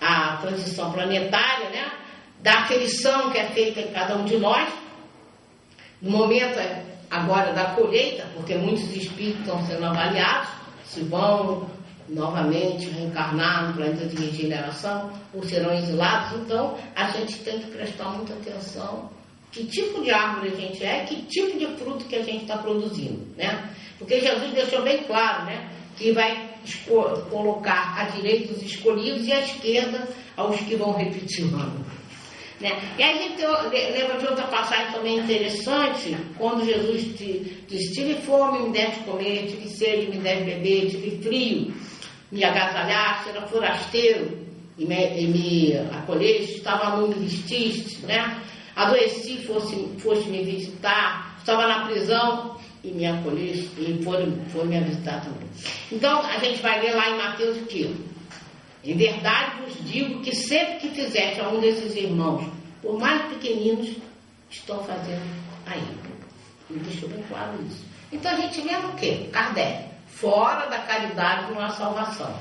[0.00, 1.90] a transição planetária, né?
[2.40, 4.68] Da aferição que é feita em cada um de nós,
[6.00, 10.48] no momento é agora da colheita, porque muitos espíritos estão sendo avaliados,
[10.84, 11.68] se vão
[12.08, 18.10] novamente reencarnar no planeta de regeneração ou serão exilados, então a gente tem que prestar
[18.10, 19.10] muita atenção
[19.50, 22.58] que tipo de árvore a gente é, que tipo de fruto que a gente está
[22.58, 23.70] produzindo, né?
[23.98, 25.68] Porque Jesus deixou bem claro, né?
[25.96, 26.50] Que vai
[27.30, 31.84] colocar à direita os escolhidos e à esquerda aos que vão repetir o ano.
[32.60, 32.78] Né?
[32.98, 33.42] E aí a gente
[33.98, 39.68] lembra de outra passagem também interessante, quando Jesus diz, tive fome, me deve comer, tive
[39.68, 41.72] sede, me deve beber, tive frio,
[42.30, 48.42] me agasalhaste, era forasteiro e me, e me acolheste, estava nu, me vestiste, né?
[48.80, 54.80] Adoeci, fosse, fosse me visitar, estava na prisão e me acolheste e foram, foram me
[54.80, 55.48] visitar também.
[55.92, 57.90] Então, a gente vai ler lá em Mateus o quê?
[58.82, 63.96] Em verdade vos digo que sempre que fizeste a um desses irmãos, por mais pequeninos,
[64.48, 65.22] estão fazendo
[65.66, 66.00] a ele.
[66.70, 67.84] Ele deixou bem claro isso.
[68.10, 69.28] Então a gente lembra o quê?
[69.30, 69.90] Kardec.
[70.06, 72.34] Fora da caridade não há salvação.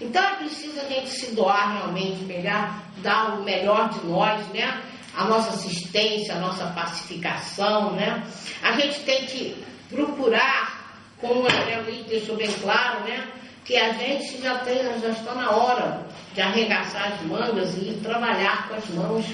[0.00, 4.80] Então é preciso a gente se doar realmente, pegar, dar o melhor de nós, né?
[5.16, 8.22] A nossa assistência, a nossa pacificação, né?
[8.62, 13.28] A gente tem que procurar, como o André deixou bem claro, né?
[13.70, 18.68] que a gente já, tem, já está na hora de arregaçar as mangas e trabalhar
[18.68, 19.26] com as mãos.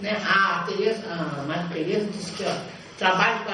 [0.00, 0.16] Né?
[0.24, 2.54] A Tereza, a Maria Tereza disse que ó,
[2.98, 3.50] trabalho com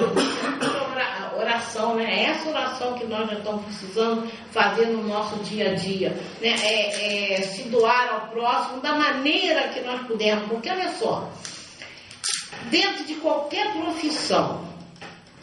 [1.01, 2.05] a oração, né?
[2.05, 6.11] É essa oração que nós já estamos precisando fazer no nosso dia a dia.
[6.41, 6.55] Né?
[6.63, 10.49] É, é se doar ao próximo da maneira que nós pudermos.
[10.49, 11.31] Porque olha só,
[12.71, 14.65] dentro de qualquer profissão,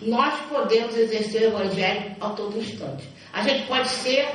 [0.02, 3.08] nós podemos exercer o evangelho a todo instante.
[3.32, 4.28] A gente pode ser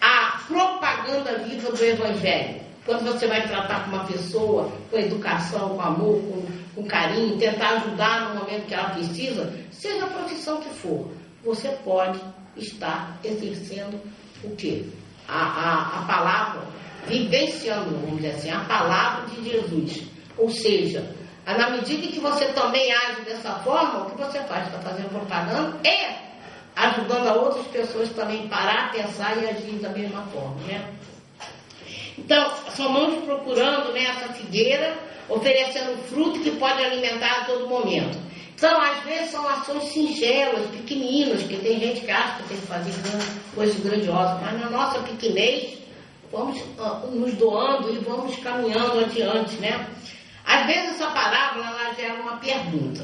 [0.00, 2.60] a propaganda viva do Evangelho.
[2.84, 7.76] Quando você vai tratar com uma pessoa com educação, com amor, com, com carinho, tentar
[7.76, 11.10] ajudar no momento que ela precisa, seja a profissão que for,
[11.44, 12.20] você pode
[12.56, 14.00] estar exercendo
[14.42, 14.86] o quê?
[15.28, 16.62] A, a, a palavra,
[17.06, 20.02] vivenciando, vamos dizer assim, a palavra de Jesus.
[20.36, 21.14] Ou seja,
[21.46, 24.66] na medida que você também age dessa forma, o que você faz?
[24.66, 26.24] Está fazendo propaganda e
[26.76, 30.92] ajudando a outras pessoas também parar, pensar e agir da mesma forma, né?
[32.16, 34.96] Então, somos procurando né, essa figueira,
[35.28, 38.18] oferecendo fruto que pode alimentar a todo momento.
[38.56, 42.66] Então, às vezes são ações singelas, pequeninas, que tem gente que acha que tem que
[42.66, 42.92] fazer
[43.54, 45.78] coisas grandiosas, mas na nossa pequenez,
[46.30, 49.86] vamos uh, nos doando e vamos caminhando adiante, né?
[50.44, 53.02] Às vezes essa parábola ela gera uma pergunta,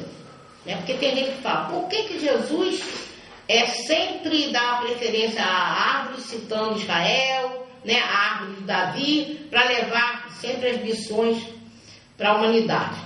[0.65, 0.77] né?
[0.77, 2.83] Porque tem gente que fala, por que, que Jesus
[3.49, 10.31] é sempre dar preferência à árvore, citando Israel, né, a árvore de Davi, para levar
[10.41, 11.60] sempre as missões
[12.21, 13.01] para a humanidade.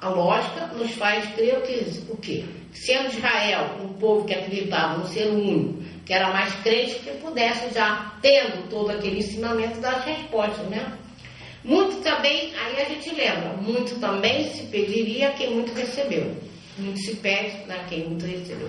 [0.00, 2.44] A, lógica nos faz crer que, o quê?
[2.72, 7.74] Sendo Israel um povo que acreditava no ser único, que era mais crente, que pudesse
[7.74, 10.92] já, tendo todo aquele ensinamento, dar as respostas, né?
[11.62, 16.34] Muito também, aí a gente lembra, muito também se pediria quem muito recebeu
[16.76, 18.68] muito se pede né, quem muito recebeu.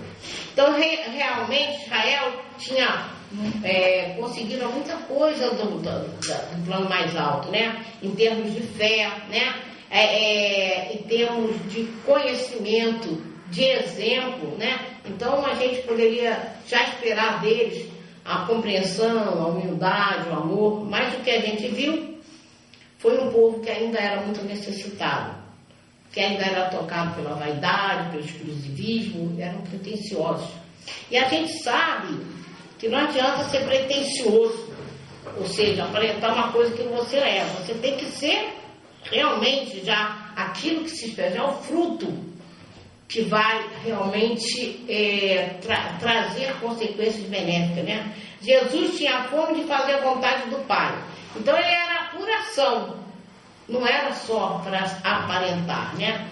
[0.53, 3.09] Então, re, realmente, Israel tinha
[3.63, 7.83] é, conseguido muita coisa do, do, do, plano mais alto, né?
[8.03, 9.55] Em termos de fé, né?
[9.97, 14.77] É, é, em termos de conhecimento, de exemplo, né?
[15.05, 17.87] Então, a gente poderia já esperar deles
[18.25, 22.19] a compreensão, a humildade, o amor, mas o que a gente viu
[22.97, 25.33] foi um povo que ainda era muito necessitado,
[26.11, 30.49] que ainda era tocado pela vaidade, pelo exclusivismo, eram pretensiosos.
[31.09, 32.19] E a gente sabe
[32.77, 34.73] que não adianta ser pretensioso,
[35.37, 37.45] ou seja, aparentar uma coisa que você é.
[37.61, 38.64] Você tem que ser
[39.11, 42.35] realmente já aquilo que se espera, já o fruto
[43.07, 47.85] que vai realmente é, tra trazer consequências benéficas.
[47.85, 48.13] Né?
[48.41, 50.97] Jesus tinha fome de fazer a vontade do Pai.
[51.35, 52.97] Então ele era pura ação,
[53.69, 55.95] não era só para aparentar.
[55.97, 56.27] Né?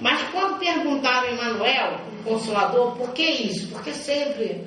[0.00, 3.68] Mas quando perguntaram a Emmanuel, o Consolador, por que isso?
[3.68, 4.66] Porque sempre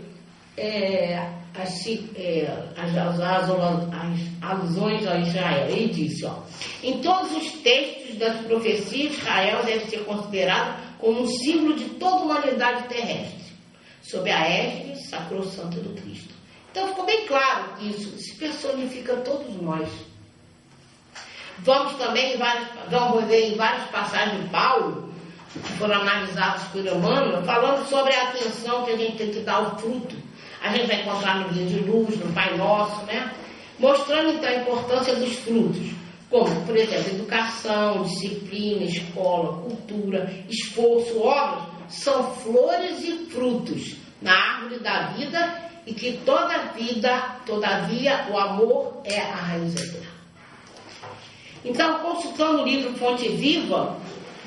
[0.57, 1.27] é,
[1.57, 2.47] as, é,
[2.77, 3.49] as, as, as,
[4.41, 5.69] alusões a Israel.
[5.69, 6.39] Ele disse, ó,
[6.83, 12.15] em todos os textos das profecias, Israel deve ser considerado como um símbolo de toda
[12.15, 13.53] a humanidade terrestre,
[14.01, 16.33] sob a égide sacrossanta do Cristo.
[16.71, 19.89] Então ficou bem claro que isso se personifica todos nós.
[21.59, 25.13] Vamos também, várias, vamos ver em várias passagens de Paulo,
[25.51, 29.55] que foram analisadas por Emmanuel, falando sobre a atenção que a gente tem que dar
[29.55, 30.15] ao fruto.
[30.61, 33.33] A gente vai encontrar no Dia de Luz, no Pai Nosso, né?
[33.79, 35.99] Mostrando então a importância dos frutos
[36.29, 44.79] como, por exemplo, educação, disciplina, escola, cultura, esforço, obras, são flores e frutos na árvore
[44.79, 50.07] da vida e que toda vida, todavia, o amor é a raiz eterna.
[51.65, 53.97] Então, consultando o livro Fonte Viva,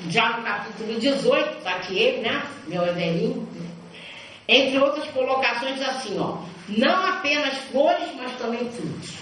[0.09, 2.43] já no capítulo 18, está aqui ele, né?
[2.65, 3.47] Meu Evelinho.
[4.47, 6.37] Entre outras colocações assim, ó.
[6.69, 9.13] Não apenas flores, mas também frutos.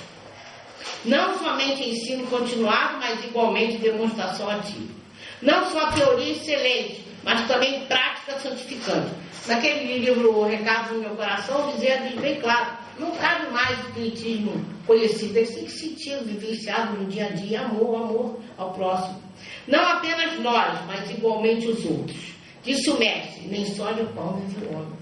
[1.06, 4.94] Não somente ensino continuado, mas igualmente demonstração ativa.
[5.42, 9.12] Não só teoria excelente, mas também prática santificante.
[9.48, 14.64] Naquele livro O Recado do Meu Coração, dizia bem claro, não cabe mais o espiritismo
[14.86, 19.22] conhecido, ele tem que sentir vivenciado no dia a dia, amor, amor ao próximo.
[19.68, 22.34] Não apenas nós, mas igualmente os outros.
[22.64, 25.01] Disse o mestre, nem só de pão vive o homem.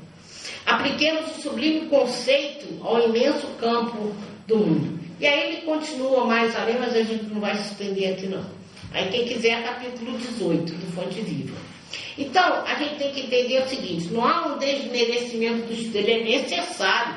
[0.65, 4.15] Apliquemos o sublime conceito ao imenso campo
[4.47, 4.99] do mundo.
[5.19, 8.45] E aí ele continua mais além, mas a gente não vai se estender aqui não.
[8.93, 11.57] Aí quem quiser, capítulo 18 do Fonte Viva.
[12.17, 16.11] Então, a gente tem que entender o seguinte, não há um desmerecimento do estudo, ele
[16.11, 17.15] é necessário.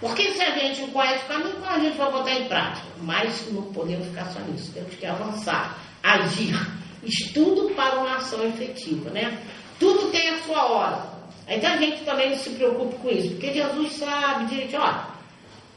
[0.00, 2.86] Porque se a gente não conhece o caminho, então a gente vai botar em prática.
[3.02, 6.54] Mas não podemos ficar só nisso, temos que avançar, agir.
[7.02, 9.42] Estudo para uma ação efetiva, né?
[9.78, 11.17] Tudo tem a sua hora.
[11.48, 15.18] Então a gente também não se preocupa com isso, porque Jesus sabe direitinho, olha,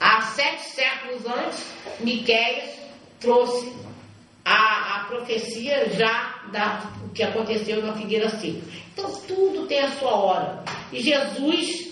[0.02, 1.64] Há sete séculos antes,
[2.00, 2.72] Miqueias
[3.20, 3.72] trouxe
[4.44, 8.62] a, a profecia já da que aconteceu na figueira seca.
[8.92, 10.64] Então tudo tem a sua hora.
[10.92, 11.91] E Jesus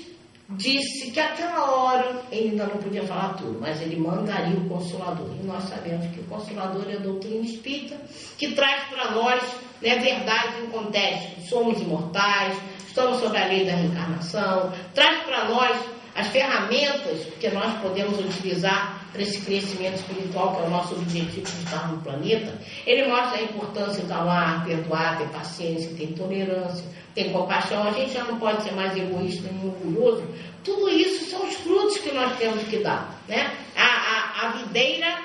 [0.52, 5.30] disse que aquela hora ele ainda não podia falar tudo, mas ele mandaria o Consolador.
[5.40, 8.00] E nós sabemos que o Consolador é a doutrina espírita,
[8.38, 9.44] que traz para nós
[9.82, 11.42] né, verdade em contexto.
[11.48, 15.78] Somos imortais, estamos sob a lei da reencarnação, traz para nós
[16.16, 21.46] as ferramentas que nós podemos utilizar para esse crescimento espiritual, que é o nosso objetivo
[21.46, 22.54] de estar no planeta,
[22.86, 26.86] ele mostra a importância de amar, perdoar, ter paciência, ter tolerância,
[27.16, 27.88] ter compaixão.
[27.88, 30.24] A gente já não pode ser mais egoísta nem orgulhoso.
[30.64, 33.20] Tudo isso são os frutos que nós temos que dar.
[33.28, 33.52] Né?
[33.76, 35.20] A, a, a videira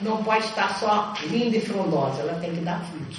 [0.00, 3.18] não pode estar só linda e frondosa, ela tem que dar frutos.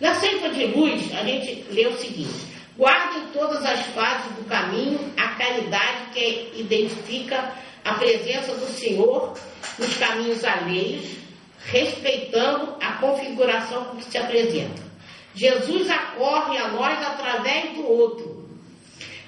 [0.00, 4.44] Na Seifa de Luz, a gente lê o seguinte: Guarde em todas as fases do
[4.48, 7.52] caminho a caridade que identifica
[7.84, 9.34] a presença do Senhor
[9.78, 11.16] nos caminhos alheios,
[11.66, 14.82] respeitando a configuração com que se apresenta.
[15.34, 18.48] Jesus acorre a nós através do outro.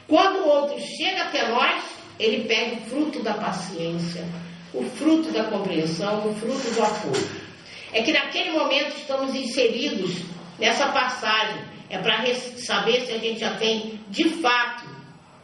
[0.06, 1.82] Quando o outro chega até nós,
[2.18, 4.24] ele pega o fruto da paciência,
[4.72, 7.44] o fruto da compreensão, o fruto do apoio.
[7.92, 10.16] É que naquele momento estamos inseridos
[10.58, 14.84] nessa passagem é para saber se a gente já tem, de fato,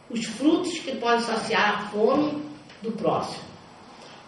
[0.09, 2.50] os frutos que podem saciar a fome
[2.81, 3.43] do próximo.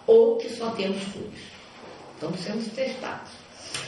[0.05, 1.39] Ou que só temos frutos.
[2.15, 3.31] Estamos sendo testados.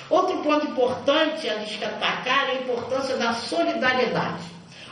[0.09, 4.43] Outro ponto importante a destacar é a importância da solidariedade.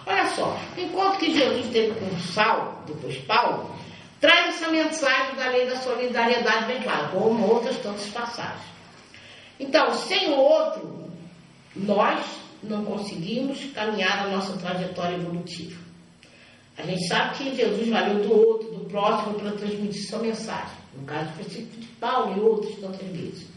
[0.06, 3.74] Olha só, enquanto que Jesus teve com Sal, depois Paulo,
[4.20, 8.64] traz essa mensagem da lei da solidariedade bem clara, como outras tantas passagens.
[9.60, 11.10] Então, sem o outro,
[11.76, 12.26] nós
[12.62, 15.83] não conseguimos caminhar a nossa trajetória evolutiva.
[16.78, 20.78] A gente sabe que Jesus valeu do outro, do próximo, para transmitir sua mensagem.
[20.96, 23.48] No caso específico de Paulo e outros tantas vezes.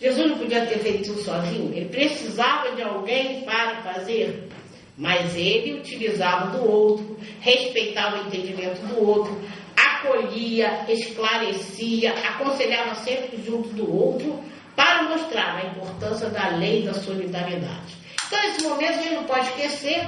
[0.00, 4.48] Jesus não podia ter feito isso sozinho, ele precisava de alguém para fazer.
[4.96, 9.40] Mas ele utilizava do outro, respeitava o entendimento do outro,
[9.76, 14.42] acolhia, esclarecia, aconselhava sempre junto do outro
[14.74, 17.94] para mostrar a importância da lei da solidariedade.
[18.26, 20.06] Então, nesse momento, a gente não pode esquecer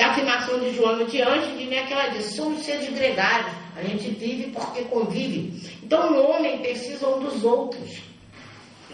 [0.00, 0.70] da afirmação de
[1.10, 5.78] diante de né, que ela diz, somos seres gregários, a gente vive porque convive.
[5.82, 8.00] Então, o homem precisa um dos outros.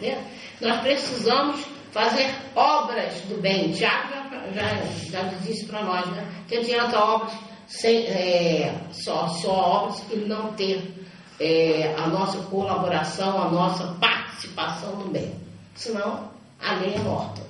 [0.00, 0.18] Né?
[0.60, 3.70] Nós precisamos fazer obras do bem.
[3.70, 6.26] Tiago já, já, já diz isso para nós, né?
[6.48, 7.32] Que adianta obras
[7.68, 11.06] sem, é, só, só obras e não ter
[11.38, 15.32] é, a nossa colaboração, a nossa participação no bem.
[15.74, 16.30] Senão,
[16.60, 17.45] a lei é morta.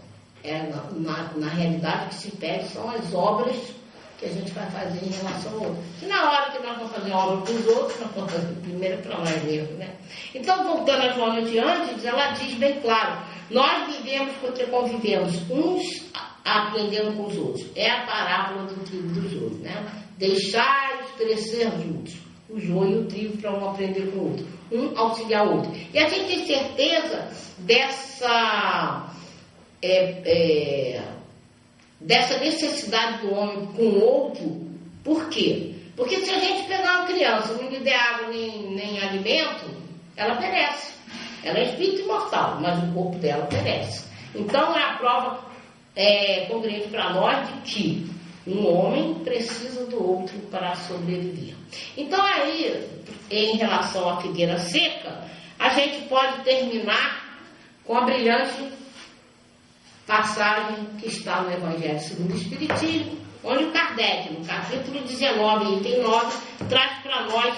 [0.47, 3.57] É, na, na realidade, o que se pede são as obras
[4.19, 5.83] que a gente vai fazer em relação ao outro.
[6.03, 9.03] E na hora que nós vamos fazer obra para os outros, nós vamos fazer primeiro
[9.03, 9.79] para nós mesmos.
[9.79, 9.91] Né?
[10.35, 13.19] Então, voltando a Joana de antes, ela diz bem claro:
[13.51, 16.07] nós vivemos porque convivemos uns
[16.45, 17.67] aprendendo com os outros.
[17.75, 19.59] É a parábola do trigo do joio.
[19.63, 19.85] Né?
[20.17, 22.15] Deixar crescer juntos
[22.49, 25.73] o joio e o trigo para um aprender com o outro, um auxiliar o outro.
[25.93, 27.29] E a gente tem certeza
[27.59, 29.11] dessa.
[29.83, 31.03] É, é,
[32.01, 34.67] dessa necessidade do homem com o outro,
[35.05, 35.75] por quê?
[35.97, 39.71] Porque se a gente pegar uma criança, não lhe der água nem, nem alimento,
[40.17, 40.95] ela perece.
[41.43, 44.05] Ela é espírito imortal, mas o corpo dela perece.
[44.35, 45.47] Então é a prova
[45.95, 48.11] é, concreta para nós de que
[48.47, 51.55] um homem precisa do outro para sobreviver.
[51.97, 52.87] Então aí,
[53.31, 55.25] em relação à figueira seca,
[55.59, 57.41] a gente pode terminar
[57.85, 58.71] com a brilhante
[60.07, 66.03] passagem que está no Evangelho segundo o Espiritismo, onde o Kardec, no capítulo 19, item
[66.03, 66.37] 9,
[66.69, 67.55] traz para nós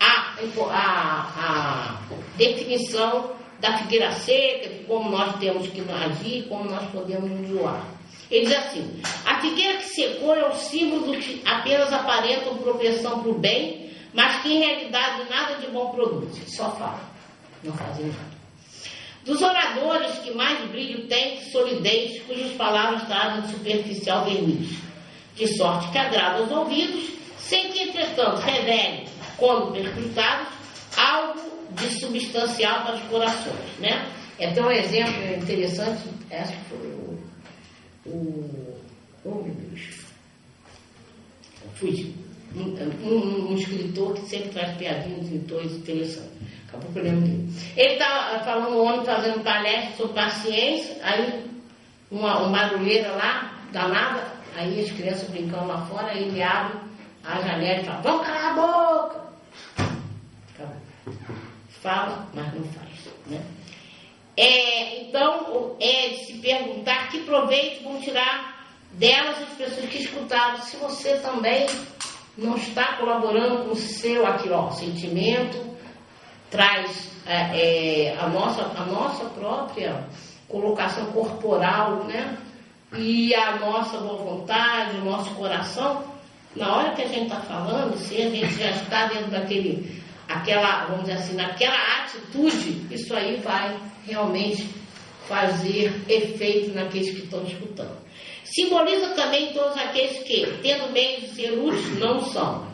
[0.00, 0.34] a,
[0.70, 1.98] a, a
[2.36, 8.02] definição da figueira seca, de como nós temos que agir, como nós podemos nos.
[8.30, 12.62] Ele diz assim: a figueira que secou é o símbolo do que apenas aparenta uma
[12.62, 17.00] propensão para o bem, mas que em realidade nada de bom produz, só fala,
[17.62, 18.31] não fazem nada.
[19.24, 24.76] Dos oradores que mais brilho têm solidez, cujas palavras trazem superficial verniz,
[25.36, 29.06] de sorte que agrada aos ouvidos, sem que, entretanto, revele,
[29.36, 30.48] quando perscrutados,
[30.96, 33.78] algo de substancial para os corações.
[33.78, 34.08] Né?
[34.38, 37.18] É até um exemplo interessante, essa foi o.
[38.06, 38.78] o
[39.24, 40.02] oh, meu Deus.
[42.54, 46.32] Um, um, um, escritor que sempre traz piadinhas e tons interessantes.
[46.68, 47.48] Acabou o problema dele.
[47.76, 51.44] Ele está falando, o homem fazendo palestra sobre paciência, aí
[52.10, 54.24] uma, uma barulheira lá, danada,
[54.56, 56.78] aí as crianças brincando lá fora, aí ele abre
[57.24, 59.22] a janela e fala, vamos calar a boca!
[60.54, 60.76] Acabou.
[61.80, 62.92] Fala, mas não faz.
[63.26, 63.40] Né?
[64.36, 70.58] É, então, é de se perguntar que proveito vão tirar delas as pessoas que escutaram,
[70.62, 71.66] se você também
[72.36, 75.58] não está colaborando com o seu aqui, ó, sentimento,
[76.50, 80.04] traz é, é, a, nossa, a nossa própria
[80.48, 82.36] colocação corporal, né?
[82.94, 86.04] E a nossa boa vontade, o nosso coração,
[86.54, 90.84] na hora que a gente está falando, se a gente já está dentro daquele, aquela,
[90.86, 93.74] vamos dizer assim, naquela atitude, isso aí vai
[94.06, 94.68] realmente
[95.26, 97.96] fazer efeito naqueles que estão escutando.
[98.44, 102.66] Simboliza também todos aqueles que, tendo meios de ser úteis, não são.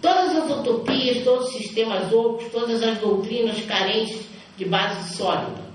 [0.00, 5.70] Todas as utopias, todos os sistemas outros, todas as doutrinas carentes de base sólida.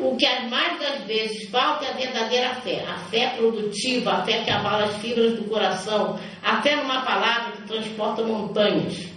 [0.00, 4.44] O que mais das vezes falta é a verdadeira fé, a fé produtiva, a fé
[4.44, 9.08] que abala as fibras do coração, a fé numa palavra que transporta montanhas.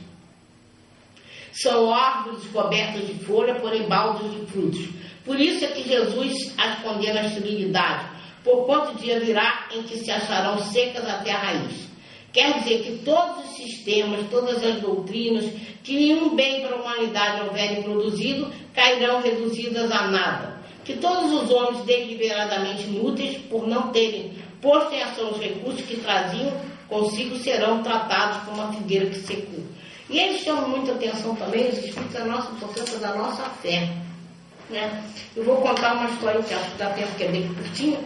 [1.52, 4.88] São árvores cobertas de folha, porém baldes de frutos.
[5.24, 8.06] Por isso é que Jesus as condena à esterilidade,
[8.44, 11.92] por quanto dia virá em que se acharão secas até a raiz.
[12.34, 15.46] Quer dizer que todos os sistemas, todas as doutrinas,
[15.84, 20.62] que nenhum bem para a humanidade houverem produzido, cairão reduzidas a nada.
[20.86, 25.98] Que todos os homens deliberadamente inúteis, por não terem posto em ação os recursos que
[25.98, 26.54] traziam
[26.88, 29.64] consigo, serão tratados como uma figueira que secou.
[30.10, 33.90] E eles chamam muita atenção também, os espíritos, da nossa importância da nossa fé.
[34.70, 35.04] Né?
[35.36, 38.00] Eu vou contar uma história que acho que dá tempo, que é bem curtinha,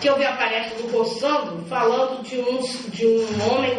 [0.00, 2.58] que eu vi a palestra do Rossando falando de um,
[2.90, 3.78] de um homem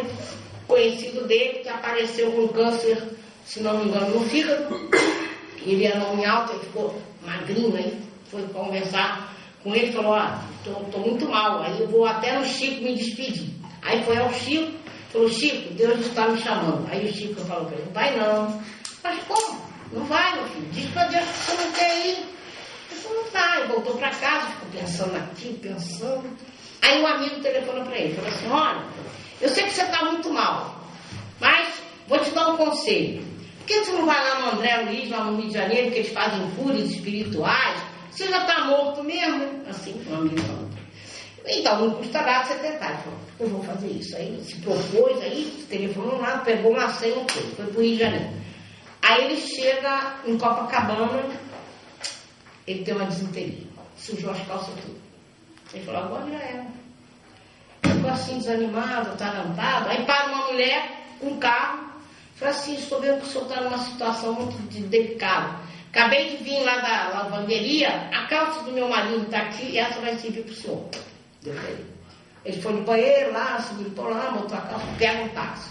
[0.66, 3.02] conhecido dele que apareceu com câncer,
[3.44, 4.90] se não me engano, no fígado.
[5.64, 6.94] Ele era um homem alto, ele ficou
[7.24, 7.98] magrinho, aí
[8.30, 12.38] foi conversar com ele e falou, ah, tô, tô, muito mal, aí eu vou até
[12.38, 13.50] no Chico me despedir.
[13.82, 14.72] Aí foi ao Chico,
[15.12, 16.88] falou, Chico, Deus está me chamando.
[16.90, 18.60] Aí o Chico falou para ele, vai não.
[19.02, 19.60] Mas como?
[19.92, 22.36] Não vai, meu filho, diz para Deus que você não quer ir.
[23.08, 26.28] Não vai, voltou para casa, ficou pensando aqui, pensando.
[26.82, 28.84] Aí um amigo telefona para ele, falou assim, olha,
[29.40, 30.80] eu sei que você está muito mal,
[31.40, 33.24] mas vou te dar um conselho.
[33.58, 35.98] Por que você não vai lá no André Luiz, lá no Rio de Janeiro, que
[35.98, 37.82] eles fazem cures espirituais?
[38.10, 39.62] Você já está morto mesmo?
[39.68, 40.70] Assim, um amigo.
[41.48, 42.98] Então, não custa nada você tentar.
[42.98, 44.16] Falou, eu vou fazer isso.
[44.16, 47.98] Aí se propôs, aí telefonou lá, pegou uma senha, foi, foi para o Rio de
[47.98, 48.30] Janeiro.
[49.02, 51.22] Aí ele chega em Copacabana,
[52.66, 55.00] ele tem uma desinteria, sujou as calças tudo.
[55.72, 56.66] Ele falou, agora já era.
[57.82, 59.88] Ficou assim desanimado, atarantado.
[59.88, 61.90] Aí para uma mulher, um carro,
[62.34, 64.56] falou assim, estou vendo que o senhor está numa situação muito
[64.88, 65.66] delicada.
[65.90, 69.98] Acabei de vir lá da lavanderia, a calça do meu marido está aqui e essa
[70.00, 70.88] vai servir para o senhor.
[72.44, 75.70] Ele foi no banheiro lá, subiu por lá, botou a calça, pega um táxi.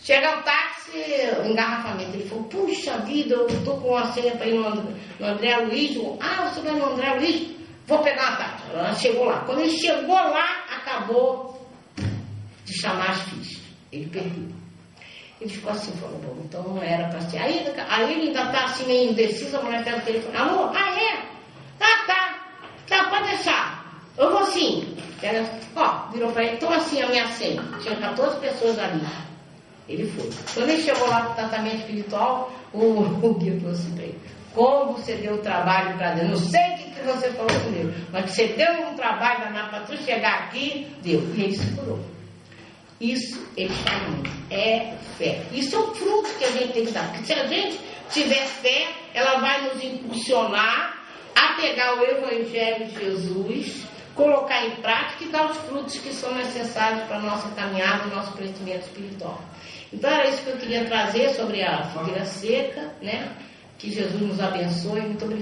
[0.00, 2.14] Chega o táxi, o engarrafamento.
[2.14, 5.96] Ele falou, puxa vida, eu estou com uma senha para ir no, no André Luiz.
[6.20, 7.50] Ah, você vai no André Luiz?
[7.86, 8.64] Vou pegar uma táxi.
[8.72, 9.40] Ela chegou lá.
[9.40, 11.66] Quando ele chegou lá, acabou
[12.64, 13.62] de chamar as fichas.
[13.90, 14.48] Ele perdeu.
[15.40, 17.38] Ele ficou assim, falou, bom, então não era para ser.
[17.38, 20.36] Aí, aí ele ainda está assim meio indeciso, a mulher pega o telefone.
[20.36, 20.70] Alô?
[20.72, 21.16] Ah, é?
[21.78, 22.42] Tá, tá.
[22.88, 23.84] Tá, pode deixar.
[24.16, 24.96] Eu vou sim.
[25.20, 27.62] Ela, ó, virou para ele, então assim a minha senha.
[27.80, 29.02] Tinha 14 pessoas ali.
[29.88, 30.30] Ele foi.
[30.54, 32.78] Quando ele chegou lá para o tratamento espiritual, o,
[33.26, 34.20] o guia falou assim para ele,
[34.54, 36.28] como você deu trabalho para Deus?
[36.28, 39.70] Não sei o que, que você falou comigo, mas que você deu um trabalho danado
[39.70, 41.20] para tu chegar aqui, deu.
[41.34, 42.00] E ele se curou.
[43.00, 45.42] Isso eles falam é fé.
[45.52, 47.10] Isso é o fruto que a gente tem que dar.
[47.10, 47.80] Porque se a gente
[48.10, 51.02] tiver fé, ela vai nos impulsionar
[51.34, 56.34] a pegar o Evangelho de Jesus colocar em prática e dar os frutos que são
[56.34, 59.40] necessários para a nossa caminhada, nosso crescimento espiritual.
[59.92, 63.30] Então era isso que eu queria trazer sobre a figueira seca, né?
[63.78, 65.00] Que Jesus nos abençoe.
[65.02, 65.40] Muito obrigada.